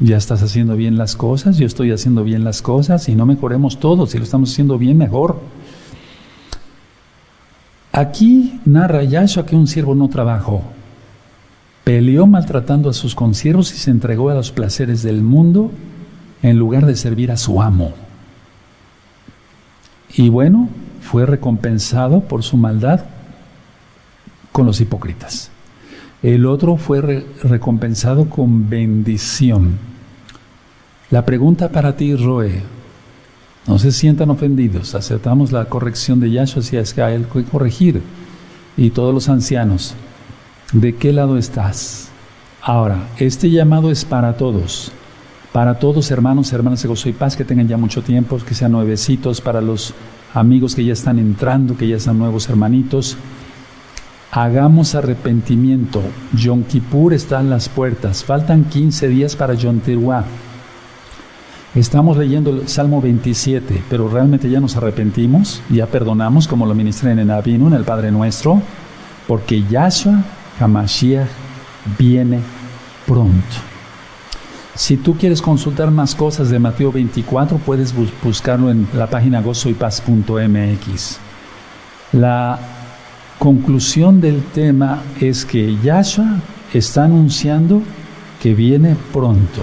[0.00, 3.80] ya estás haciendo bien las cosas, yo estoy haciendo bien las cosas y no mejoremos
[3.80, 5.40] todos, si lo estamos haciendo bien, mejor.
[7.92, 10.62] Aquí narra Yahshua que un siervo no trabajó,
[11.82, 15.70] peleó maltratando a sus consiervos y se entregó a los placeres del mundo
[16.46, 17.92] en lugar de servir a su amo.
[20.14, 20.68] Y bueno,
[21.00, 23.00] fue recompensado por su maldad
[24.52, 25.50] con los hipócritas.
[26.22, 29.76] El otro fue recompensado con bendición.
[31.10, 32.62] La pregunta para ti, Roe,
[33.66, 38.02] no se sientan ofendidos, aceptamos la corrección de Yahshua si es que hay que corregir.
[38.76, 39.94] Y todos los ancianos,
[40.72, 42.08] ¿de qué lado estás?
[42.62, 44.92] Ahora, este llamado es para todos.
[45.56, 48.72] Para todos, hermanos, hermanas de gozo y paz, que tengan ya mucho tiempo, que sean
[48.72, 49.94] nuevecitos, para los
[50.34, 53.16] amigos que ya están entrando, que ya están nuevos hermanitos.
[54.32, 56.02] Hagamos arrepentimiento.
[56.34, 58.22] Yom Kippur está en las puertas.
[58.22, 60.26] Faltan 15 días para Yom Teruah.
[61.74, 67.12] Estamos leyendo el Salmo 27, pero realmente ya nos arrepentimos, ya perdonamos, como lo ministré
[67.12, 68.60] en el Abinu, en el Padre Nuestro,
[69.26, 70.22] porque Yahshua
[70.60, 71.28] Hamashiach
[71.98, 72.40] viene
[73.06, 73.75] pronto.
[74.76, 81.18] Si tú quieres consultar más cosas de Mateo 24, puedes buscarlo en la página gozoypaz.mx.
[82.12, 82.58] La
[83.38, 86.40] conclusión del tema es que Yahshua
[86.74, 87.82] está anunciando
[88.42, 89.62] que viene pronto.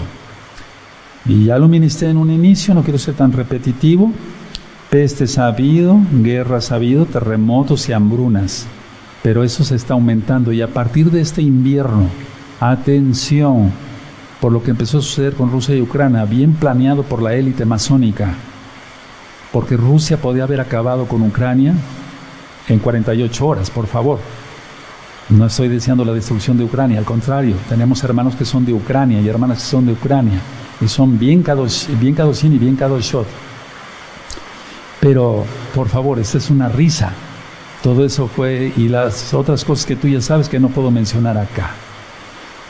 [1.25, 4.11] Y ya lo ministré en un inicio, no quiero ser tan repetitivo.
[5.37, 8.65] Habido, guerras ha habido, terremotos y hambrunas.
[9.21, 12.09] Pero eso se está aumentando y a partir de este invierno,
[12.59, 13.71] atención,
[14.43, 17.63] por lo que empezó a suceder con Rusia y Ucrania, bien planeado por la élite
[17.63, 18.33] masónica,
[19.53, 21.73] porque Rusia podía haber acabado con Ucrania
[22.67, 24.19] en 48 horas, por favor.
[25.29, 29.21] No estoy deseando la destrucción de Ucrania, al contrario, tenemos hermanos que son de Ucrania
[29.21, 30.41] y hermanas que son de Ucrania,
[30.81, 33.27] y son bien kadosh, bien y bien kadoshot.
[34.99, 37.13] Pero, por favor, esta es una risa.
[37.81, 41.37] Todo eso fue, y las otras cosas que tú ya sabes que no puedo mencionar
[41.37, 41.75] acá.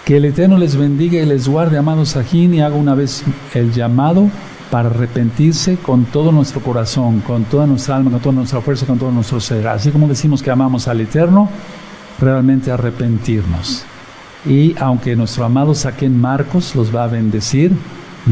[0.05, 3.23] Que el Eterno les bendiga y les guarde, amados Sajín, y haga una vez
[3.53, 4.29] el llamado
[4.69, 8.99] para arrepentirse con todo nuestro corazón, con toda nuestra alma, con toda nuestra fuerza, con
[8.99, 9.65] todo nuestro ser.
[9.65, 11.47] Así como decimos que amamos al Eterno,
[12.19, 13.85] realmente arrepentirnos.
[14.45, 17.71] Y aunque nuestro amado Saquén Marcos los va a bendecir,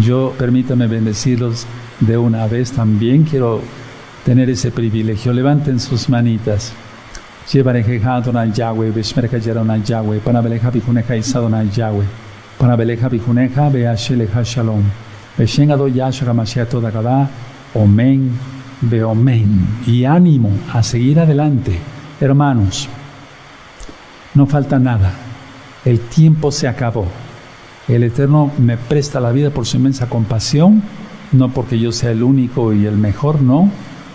[0.02, 1.66] yo permítame bendecirlos
[2.02, 3.24] de una vez también.
[3.24, 3.62] Quiero
[4.26, 5.32] tener ese privilegio.
[5.32, 6.74] Levanten sus manitas.
[19.86, 21.78] Y ánimo a seguir adelante,
[22.22, 22.88] hermanos.
[24.34, 25.12] No falta nada.
[25.84, 27.06] El tiempo se acabó.
[27.90, 30.82] El Eterno me presta la vida por su inmensa compasión,
[31.34, 33.70] no porque yo sea el único y el mejor, no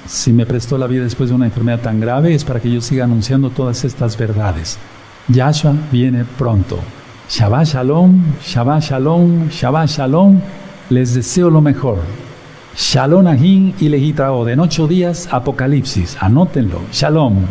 [0.07, 2.81] si me prestó la vida después de una enfermedad tan grave es para que yo
[2.81, 4.79] siga anunciando todas estas verdades.
[5.29, 6.79] Yahshua viene pronto.
[7.29, 10.41] Shabbat Shalom, Shabbat Shalom, Shabbat Shalom.
[10.91, 11.99] Les deseo lo mejor.
[12.77, 14.47] Shalom Ahim y Legitrao.
[14.49, 16.17] En ocho días, Apocalipsis.
[16.21, 16.83] Anótenlo.
[16.93, 17.45] Shalom.